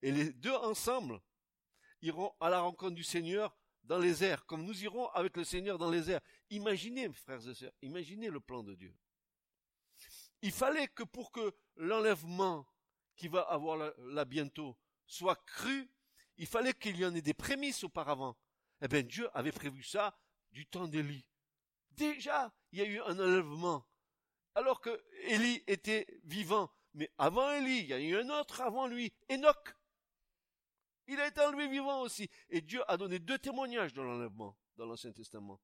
Et 0.02 0.12
les 0.12 0.32
deux 0.32 0.54
ensemble 0.54 1.20
iront 2.02 2.32
à 2.40 2.50
la 2.50 2.60
rencontre 2.60 2.94
du 2.94 3.04
Seigneur 3.04 3.56
dans 3.84 3.98
les 3.98 4.24
airs, 4.24 4.44
comme 4.46 4.64
nous 4.64 4.82
irons 4.82 5.08
avec 5.10 5.36
le 5.36 5.44
Seigneur 5.44 5.78
dans 5.78 5.90
les 5.90 6.10
airs. 6.10 6.20
Imaginez, 6.50 7.12
frères 7.12 7.46
et 7.48 7.54
sœurs, 7.54 7.72
imaginez 7.82 8.28
le 8.28 8.40
plan 8.40 8.62
de 8.62 8.74
Dieu. 8.74 8.94
Il 10.42 10.52
fallait 10.52 10.88
que 10.88 11.02
pour 11.02 11.32
que 11.32 11.54
l'enlèvement 11.76 12.66
qui 13.14 13.28
va 13.28 13.40
avoir 13.42 13.92
là, 13.98 14.24
bientôt 14.24 14.76
soit 15.06 15.36
cru, 15.46 15.90
il 16.36 16.46
fallait 16.46 16.74
qu'il 16.74 16.96
y 16.96 17.06
en 17.06 17.14
ait 17.14 17.22
des 17.22 17.34
prémices 17.34 17.84
auparavant. 17.84 18.36
Eh 18.82 18.88
bien, 18.88 19.02
Dieu 19.02 19.28
avait 19.34 19.52
prévu 19.52 19.82
ça 19.82 20.18
du 20.52 20.66
temps 20.66 20.86
d'Élie. 20.86 21.24
Déjà, 21.92 22.52
il 22.72 22.80
y 22.80 22.82
a 22.82 22.84
eu 22.84 23.00
un 23.00 23.18
enlèvement. 23.18 23.86
Alors 24.54 24.80
que 24.80 25.02
Élie 25.22 25.62
était 25.66 26.06
vivant. 26.24 26.70
Mais 26.92 27.10
avant 27.18 27.50
Élie, 27.52 27.78
il 27.78 27.86
y 27.86 27.92
a 27.92 27.98
eu 27.98 28.16
un 28.16 28.28
autre 28.30 28.60
avant 28.60 28.86
lui, 28.86 29.12
Enoch. 29.30 29.75
Il 31.08 31.20
a 31.20 31.26
été 31.28 31.40
enlevé 31.40 31.68
vivant 31.68 32.00
aussi. 32.00 32.28
Et 32.48 32.60
Dieu 32.60 32.82
a 32.90 32.96
donné 32.96 33.18
deux 33.18 33.38
témoignages 33.38 33.92
dans 33.92 34.04
l'enlèvement, 34.04 34.56
dans 34.76 34.86
l'Ancien 34.86 35.12
Testament. 35.12 35.60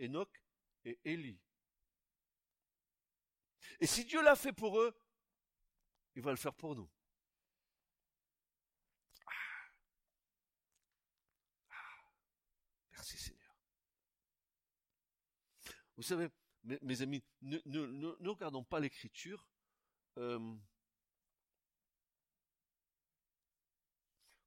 Enoch 0.00 0.42
et 0.84 0.98
Élie. 1.04 1.40
Et 3.80 3.86
si 3.86 4.04
Dieu 4.04 4.22
l'a 4.22 4.36
fait 4.36 4.52
pour 4.52 4.80
eux, 4.80 4.96
il 6.14 6.22
va 6.22 6.30
le 6.30 6.36
faire 6.36 6.54
pour 6.54 6.74
nous. 6.74 6.88
Ah. 9.26 9.32
Ah. 11.70 11.74
Merci 12.92 13.18
Seigneur. 13.18 13.54
Vous 15.96 16.02
savez, 16.02 16.28
mes, 16.64 17.02
amis, 17.02 17.22
ne, 17.42 18.28
regardons 18.28 18.64
pas 18.64 18.80
l'écriture 18.80 19.46
euh, 20.18 20.56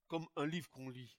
comme 0.10 0.28
un 0.36 0.46
livre 0.46 0.70
qu'on 0.70 0.90
lit. 0.90 1.16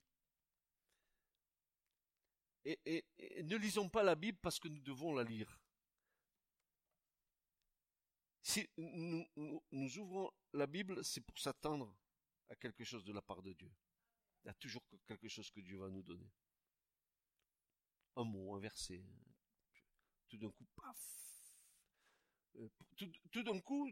Et, 2.63 3.03
ne 3.43 3.55
lisons 3.55 3.89
pas 3.89 4.03
la 4.03 4.13
Bible 4.13 4.37
parce 4.39 4.59
que 4.59 4.67
nous 4.67 4.81
devons 4.81 5.15
la 5.15 5.23
lire. 5.23 5.59
Si 8.43 8.69
nous, 8.77 9.97
ouvrons 9.97 10.29
la 10.53 10.67
Bible, 10.67 11.03
c'est 11.03 11.21
pour 11.21 11.39
s'attendre 11.39 11.95
à 12.49 12.55
quelque 12.55 12.83
chose 12.83 13.03
de 13.03 13.13
la 13.13 13.21
part 13.21 13.41
de 13.41 13.53
Dieu. 13.53 13.71
Il 14.43 14.47
y 14.47 14.49
a 14.49 14.53
toujours 14.55 14.83
quelque 15.07 15.29
chose 15.29 15.49
que 15.49 15.61
Dieu 15.61 15.77
va 15.77 15.89
nous 15.89 16.03
donner. 16.03 16.29
Un 18.15 18.25
mot, 18.25 18.55
un 18.55 18.59
verset. 18.59 19.03
Tout 20.27 20.37
d'un 20.37 20.51
coup, 20.51 20.65
paf. 20.75 21.21
Euh, 22.57 22.69
tout, 23.31 23.43
d'un 23.43 23.59
coup, 23.61 23.89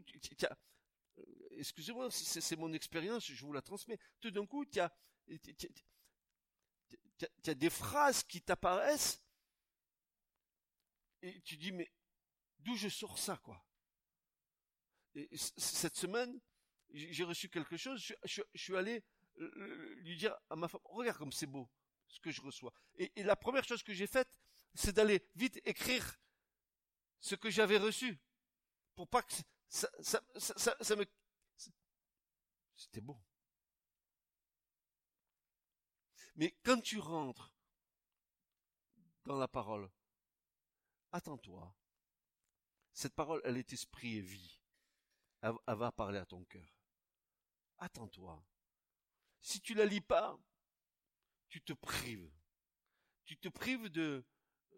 excusez-moi, 1.52 2.10
c'est 2.10 2.56
mon 2.56 2.72
expérience, 2.72 3.26
je 3.26 3.44
vous 3.44 3.52
la 3.52 3.62
transmets. 3.62 3.98
Tout 4.20 4.30
d'un 4.30 4.46
coup, 4.46 4.64
tu 4.64 4.80
as, 4.80 4.92
as, 7.46 7.54
des 7.54 7.70
phrases 7.70 8.22
qui 8.22 8.40
t'apparaissent 8.40 9.22
et 11.22 11.40
tu 11.42 11.56
dis, 11.56 11.72
mais 11.72 11.90
d'où 12.58 12.76
je 12.76 12.88
sors 12.88 13.18
ça, 13.18 13.36
quoi? 13.38 13.64
Et 15.14 15.28
Cette 15.36 15.96
semaine, 15.96 16.40
j'ai 16.92 17.24
reçu 17.24 17.48
quelque 17.48 17.76
chose, 17.76 18.00
je, 18.24 18.42
suis 18.54 18.76
allé 18.76 19.04
lui 19.36 20.16
dire 20.16 20.36
à 20.48 20.56
ma 20.56 20.68
femme, 20.68 20.80
regarde 20.84 21.18
comme 21.18 21.32
c'est 21.32 21.46
beau 21.46 21.68
ce 22.08 22.20
que 22.20 22.30
je 22.30 22.40
reçois. 22.40 22.72
Et, 22.96 23.22
la 23.22 23.36
première 23.36 23.64
chose 23.64 23.82
que 23.82 23.92
j'ai 23.92 24.06
faite, 24.06 24.28
c'est 24.74 24.92
d'aller 24.92 25.24
vite 25.36 25.60
écrire 25.64 26.18
ce 27.20 27.34
que 27.34 27.50
j'avais 27.50 27.78
reçu, 27.78 28.18
pour 28.94 29.08
pas 29.08 29.22
que 29.22 29.34
ça, 29.70 29.88
ça, 30.00 30.96
me... 30.96 31.06
C'était 32.74 33.00
beau. 33.00 33.22
Mais 36.34 36.56
quand 36.64 36.80
tu 36.80 36.98
rentres 36.98 37.54
dans 39.24 39.38
la 39.38 39.46
parole, 39.46 39.88
attends-toi. 41.12 41.76
Cette 42.92 43.14
parole, 43.14 43.40
elle 43.44 43.56
est 43.56 43.72
esprit 43.72 44.16
et 44.16 44.20
vie. 44.20 44.60
Elle, 45.40 45.54
va 45.68 45.92
parler 45.92 46.18
à 46.18 46.26
ton 46.26 46.44
cœur. 46.44 46.68
Attends-toi. 47.78 48.44
Si 49.40 49.60
tu 49.60 49.74
la 49.74 49.86
lis 49.86 50.00
pas, 50.00 50.36
tu 51.48 51.62
te 51.62 51.72
prives. 51.72 52.30
Tu 53.24 53.38
te 53.38 53.48
prives 53.48 53.88
de, 53.88 54.26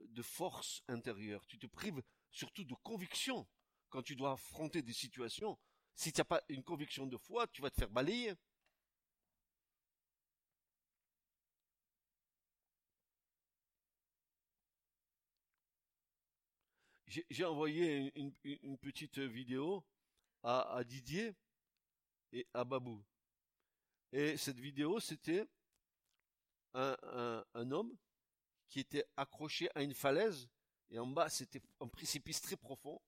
de 0.09 0.23
force 0.23 0.83
intérieure. 0.87 1.47
Tu 1.47 1.59
te 1.59 1.67
prives 1.67 2.03
surtout 2.31 2.65
de 2.65 2.75
conviction 2.75 3.49
quand 3.93 4.03
tu 4.03 4.17
dois 4.17 4.33
affronter 4.33 4.83
des 4.83 4.95
situations. 4.95 5.59
Si 5.95 6.13
tu 6.13 6.21
n'as 6.21 6.25
pas 6.25 6.43
une 6.49 6.65
conviction 6.65 7.07
de 7.07 7.17
foi, 7.19 7.47
tu 7.49 7.61
vas 7.61 7.71
te 7.71 7.79
faire 7.79 7.91
balayer. 7.91 8.35
J'ai 17.29 17.45
envoyé 17.45 18.11
une, 18.19 18.79
petite 18.79 19.19
vidéo 19.19 19.85
à, 20.43 20.83
Didier 20.83 21.35
et 22.33 22.47
à 22.55 22.65
Babou. 22.65 23.05
Et 24.13 24.39
cette 24.39 24.59
vidéo, 24.59 24.99
c'était 24.99 25.47
un, 26.73 27.45
homme 27.55 27.95
qui 28.71 28.81
était 28.81 29.05
accroché 29.19 29.69
à 29.75 29.83
une 29.83 29.93
falaise, 29.93 30.49
et 30.89 30.99
en 30.99 31.07
bas, 31.07 31.29
c'était 31.29 31.61
un 31.81 31.89
précipice 31.89 32.41
très 32.41 32.57
profond. 32.57 32.99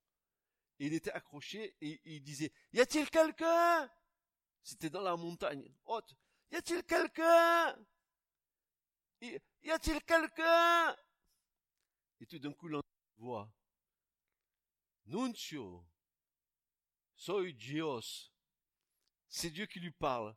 Il 0.79 0.93
était 0.93 1.13
accroché, 1.13 1.77
et 1.81 2.01
il 2.05 2.23
disait, 2.23 2.53
y 2.73 2.81
a-t-il 2.81 3.09
quelqu'un? 3.09 3.91
C'était 4.63 4.91
dans 4.91 5.03
la 5.03 5.17
montagne 5.17 5.73
haute. 5.85 6.17
Y 6.51 6.57
a-t-il 6.57 6.83
quelqu'un? 6.85 7.77
Y 9.21 9.71
a-t-il 9.71 10.03
quelqu'un? 10.05 10.97
Et 12.21 12.27
tout 12.27 12.39
d'un 12.39 12.53
coup, 12.53 12.69
l'on 12.69 12.83
voit 13.17 13.53
Nuncio, 15.07 15.87
soy 17.15 17.55
Dios. 17.55 18.33
C'est 19.29 19.51
Dieu 19.51 19.67
qui 19.67 19.81
lui 19.81 19.91
parle. 19.91 20.35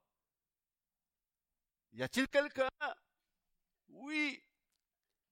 Y 1.94 2.04
a-t-il 2.04 2.28
quelqu'un? 2.28 2.70
Oui. 3.88 4.44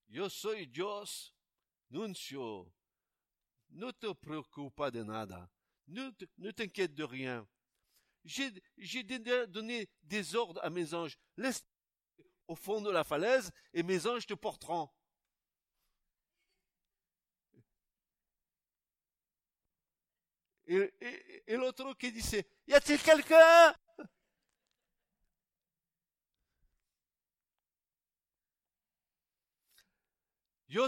Yo 0.07 0.29
soy 0.29 0.67
Dios. 0.67 1.33
Nuncio. 1.89 2.74
Ne 3.75 3.91
te 3.91 4.11
préoccupe 4.13 4.73
pas 4.73 4.89
de 4.89 5.03
nada. 5.03 5.49
Ne, 5.87 6.51
t'inquiète 6.51 6.95
de 6.95 7.03
rien. 7.03 7.45
J'ai 8.23 9.03
donné 9.47 9.89
des 10.03 10.35
ordres 10.35 10.61
à 10.63 10.69
mes 10.69 10.93
anges. 10.93 11.17
Laisse 11.35 11.63
au 12.47 12.55
fond 12.55 12.81
de 12.81 12.89
la 12.89 13.03
falaise 13.03 13.51
et 13.73 13.83
mes 13.83 14.07
anges 14.07 14.25
te 14.25 14.33
porteront. 14.33 14.89
Et, 20.67 20.89
l'autre 21.49 21.93
qui 21.95 22.11
disait, 22.11 22.47
y 22.67 22.73
a-t-il 22.73 23.01
quelqu'un? 23.01 23.75
Yo. 30.69 30.87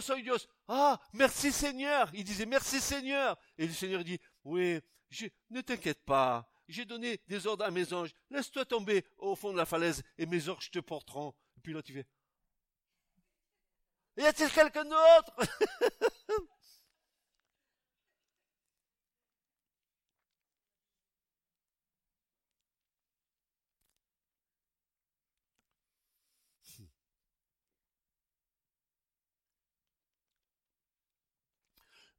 Ah, 0.68 1.00
merci 1.14 1.52
Seigneur. 1.52 2.10
Il 2.14 2.24
disait 2.24 2.46
merci 2.46 2.80
Seigneur. 2.82 3.38
Et 3.58 3.68
le 3.68 3.74
Seigneur 3.74 4.04
dit, 4.04 4.20
oui, 4.44 4.80
ne 5.50 5.62
t'inquiète 5.62 6.04
pas. 6.04 6.50
J'ai 6.68 6.86
donné 6.86 7.22
des 7.28 7.48
ordres 7.48 7.64
à 7.64 7.72
mes 7.72 7.94
anges. 7.94 8.14
Laisse-toi 8.30 8.66
tomber 8.66 9.06
au 9.18 9.36
fond 9.36 9.54
de 9.54 9.58
la 9.58 9.66
falaise 9.66 10.04
et 10.18 10.26
mes 10.26 10.50
anges 10.50 10.70
te 10.70 10.80
porteront. 10.80 11.34
Et 11.56 11.62
puis 11.62 11.74
là, 11.74 11.82
tu 11.82 11.94
fais, 11.94 12.06
y 14.18 14.26
a-t-il 14.26 14.50
quelqu'un 14.52 14.84
d'autre? 14.84 15.36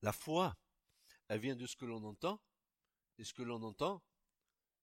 La 0.03 0.13
foi, 0.13 0.57
elle 1.29 1.41
vient 1.41 1.57
de 1.57 1.67
ce 1.67 1.77
que 1.77 1.85
l'on 1.85 2.05
entend, 2.05 2.41
et 3.19 3.25
ce 3.25 3.35
que 3.35 3.43
l'on 3.43 3.63
entend, 3.63 4.03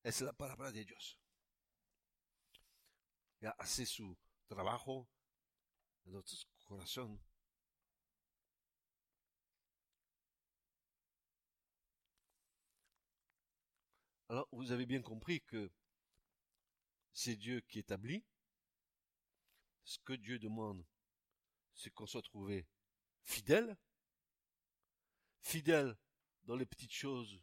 es 0.03 0.21
la 0.21 0.33
palabra 0.33 0.71
de 0.71 0.83
Dios. 0.83 1.17
Ya 3.41 3.55
hace 3.57 3.85
su 3.85 4.17
trabajo 4.47 5.07
en 6.05 6.11
notre 6.11 6.47
corazón. 6.65 7.19
Alors, 14.29 14.47
vous 14.51 14.71
avez 14.71 14.85
bien 14.85 15.01
compris 15.01 15.41
que 15.41 15.71
c'est 17.13 17.35
Dieu 17.35 17.61
qui 17.61 17.79
établit. 17.79 18.25
Ce 19.83 19.99
que 19.99 20.13
Dieu 20.13 20.39
demande, 20.39 20.83
c'est 21.73 21.91
qu'on 21.91 22.07
soit 22.07 22.23
trouvé 22.23 22.67
fidèle 23.21 23.77
fidèle 25.45 25.95
dans 26.43 26.55
les 26.55 26.65
petites 26.65 26.93
choses, 26.93 27.39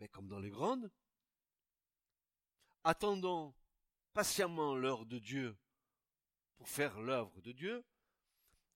mais 0.00 0.08
comme 0.08 0.28
dans 0.28 0.40
les 0.40 0.50
grandes. 0.50 0.90
Attendons 2.84 3.54
patiemment 4.12 4.74
l'heure 4.74 5.04
de 5.04 5.18
Dieu 5.18 5.56
pour 6.56 6.68
faire 6.68 7.00
l'œuvre 7.00 7.40
de 7.42 7.52
Dieu. 7.52 7.84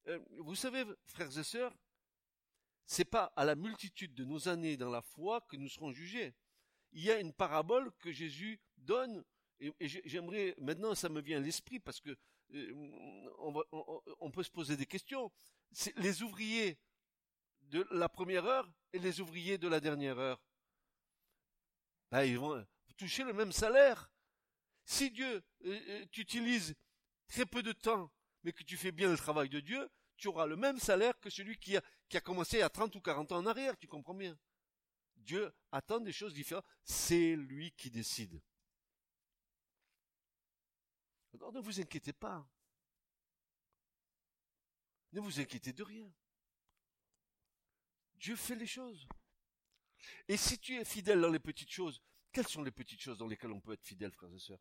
Euh, 0.08 0.18
vous 0.38 0.54
savez, 0.54 0.84
frères 1.04 1.36
et 1.36 1.44
sœurs, 1.44 1.74
c'est 2.84 3.04
pas 3.04 3.32
à 3.36 3.44
la 3.44 3.54
multitude 3.54 4.14
de 4.14 4.24
nos 4.24 4.48
années 4.48 4.76
dans 4.76 4.90
la 4.90 5.02
foi 5.02 5.40
que 5.42 5.56
nous 5.56 5.68
serons 5.68 5.92
jugés. 5.92 6.34
Il 6.92 7.02
y 7.02 7.10
a 7.10 7.20
une 7.20 7.32
parabole 7.32 7.92
que 8.00 8.12
Jésus 8.12 8.60
donne, 8.76 9.24
et, 9.60 9.72
j'aimerais, 9.80 10.54
maintenant 10.58 10.94
ça 10.94 11.08
me 11.08 11.20
vient 11.20 11.38
à 11.38 11.40
l'esprit 11.40 11.78
parce 11.78 12.00
que 12.00 12.16
euh, 12.52 13.24
on, 14.18 14.30
peut 14.30 14.42
se 14.42 14.50
poser 14.50 14.76
des 14.76 14.86
questions. 14.86 15.30
Les 15.96 16.22
ouvriers 16.22 16.78
de 17.70 17.86
la 17.90 18.08
première 18.08 18.44
heure 18.44 18.70
et 18.92 18.98
les 18.98 19.20
ouvriers 19.20 19.58
de 19.58 19.68
la 19.68 19.80
dernière 19.80 20.18
heure. 20.18 20.40
Ben, 22.10 22.24
ils 22.24 22.38
vont 22.38 22.66
toucher 22.96 23.24
le 23.24 23.32
même 23.32 23.52
salaire. 23.52 24.10
Si 24.84 25.10
Dieu 25.10 25.42
euh, 25.64 25.80
euh, 25.88 26.06
t'utilise 26.06 26.74
très 27.28 27.46
peu 27.46 27.62
de 27.62 27.72
temps, 27.72 28.12
mais 28.42 28.52
que 28.52 28.64
tu 28.64 28.76
fais 28.76 28.92
bien 28.92 29.10
le 29.10 29.16
travail 29.16 29.48
de 29.48 29.60
Dieu, 29.60 29.88
tu 30.16 30.28
auras 30.28 30.46
le 30.46 30.56
même 30.56 30.78
salaire 30.78 31.18
que 31.20 31.30
celui 31.30 31.58
qui 31.58 31.76
a, 31.76 31.82
qui 32.08 32.16
a 32.16 32.20
commencé 32.20 32.60
à 32.60 32.68
30 32.68 32.94
ou 32.96 33.00
40 33.00 33.32
ans 33.32 33.38
en 33.38 33.46
arrière, 33.46 33.78
tu 33.78 33.86
comprends 33.86 34.14
bien. 34.14 34.36
Dieu 35.16 35.52
attend 35.70 36.00
des 36.00 36.12
choses 36.12 36.34
différentes. 36.34 36.66
C'est 36.84 37.36
lui 37.36 37.72
qui 37.72 37.90
décide. 37.90 38.42
Alors 41.34 41.52
ne 41.52 41.60
vous 41.60 41.80
inquiétez 41.80 42.12
pas. 42.12 42.46
Ne 45.12 45.20
vous 45.20 45.40
inquiétez 45.40 45.72
de 45.72 45.82
rien. 45.82 46.12
Dieu 48.20 48.36
fait 48.36 48.54
les 48.54 48.66
choses. 48.66 49.08
Et 50.28 50.36
si 50.36 50.58
tu 50.58 50.76
es 50.76 50.84
fidèle 50.84 51.20
dans 51.20 51.30
les 51.30 51.38
petites 51.38 51.70
choses, 51.70 52.02
quelles 52.32 52.46
sont 52.46 52.62
les 52.62 52.70
petites 52.70 53.00
choses 53.00 53.18
dans 53.18 53.26
lesquelles 53.26 53.50
on 53.50 53.60
peut 53.60 53.72
être 53.72 53.84
fidèle, 53.84 54.12
frères 54.12 54.32
et 54.32 54.38
sœurs? 54.38 54.60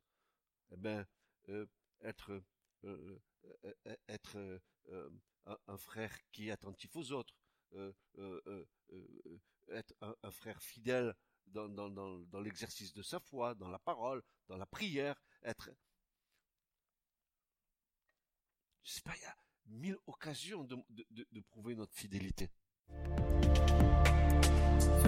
Eh 0.72 0.78
bien, 0.78 1.06
euh, 1.50 1.66
être, 2.02 2.42
euh, 2.86 3.20
euh, 4.88 5.10
un, 5.68 5.78
frère 5.78 6.18
qui 6.32 6.48
est 6.48 6.52
attentif 6.52 6.96
aux 6.96 7.12
autres, 7.12 7.36
être 9.68 9.94
un, 10.02 10.32
frère 10.32 10.62
fidèle 10.62 11.14
dans, 11.46 11.68
dans, 11.70 12.42
l'exercice 12.42 12.94
de 12.94 13.04
sa 13.04 13.20
foi, 13.20 13.56
dans 13.56 13.70
la 13.70 13.80
parole, 13.80 14.24
dans 14.48 14.58
la 14.58 14.66
prière, 14.66 15.22
être... 15.44 15.70
Je 18.84 18.92
sais 18.94 19.02
pas, 19.02 19.16
il 19.18 19.22
y 19.22 19.26
a 19.26 19.38
mille 19.66 19.98
occasions 20.08 20.64
de 20.64 21.42
prouver 21.42 21.76
notre 21.76 21.94
fidélité 21.94 22.50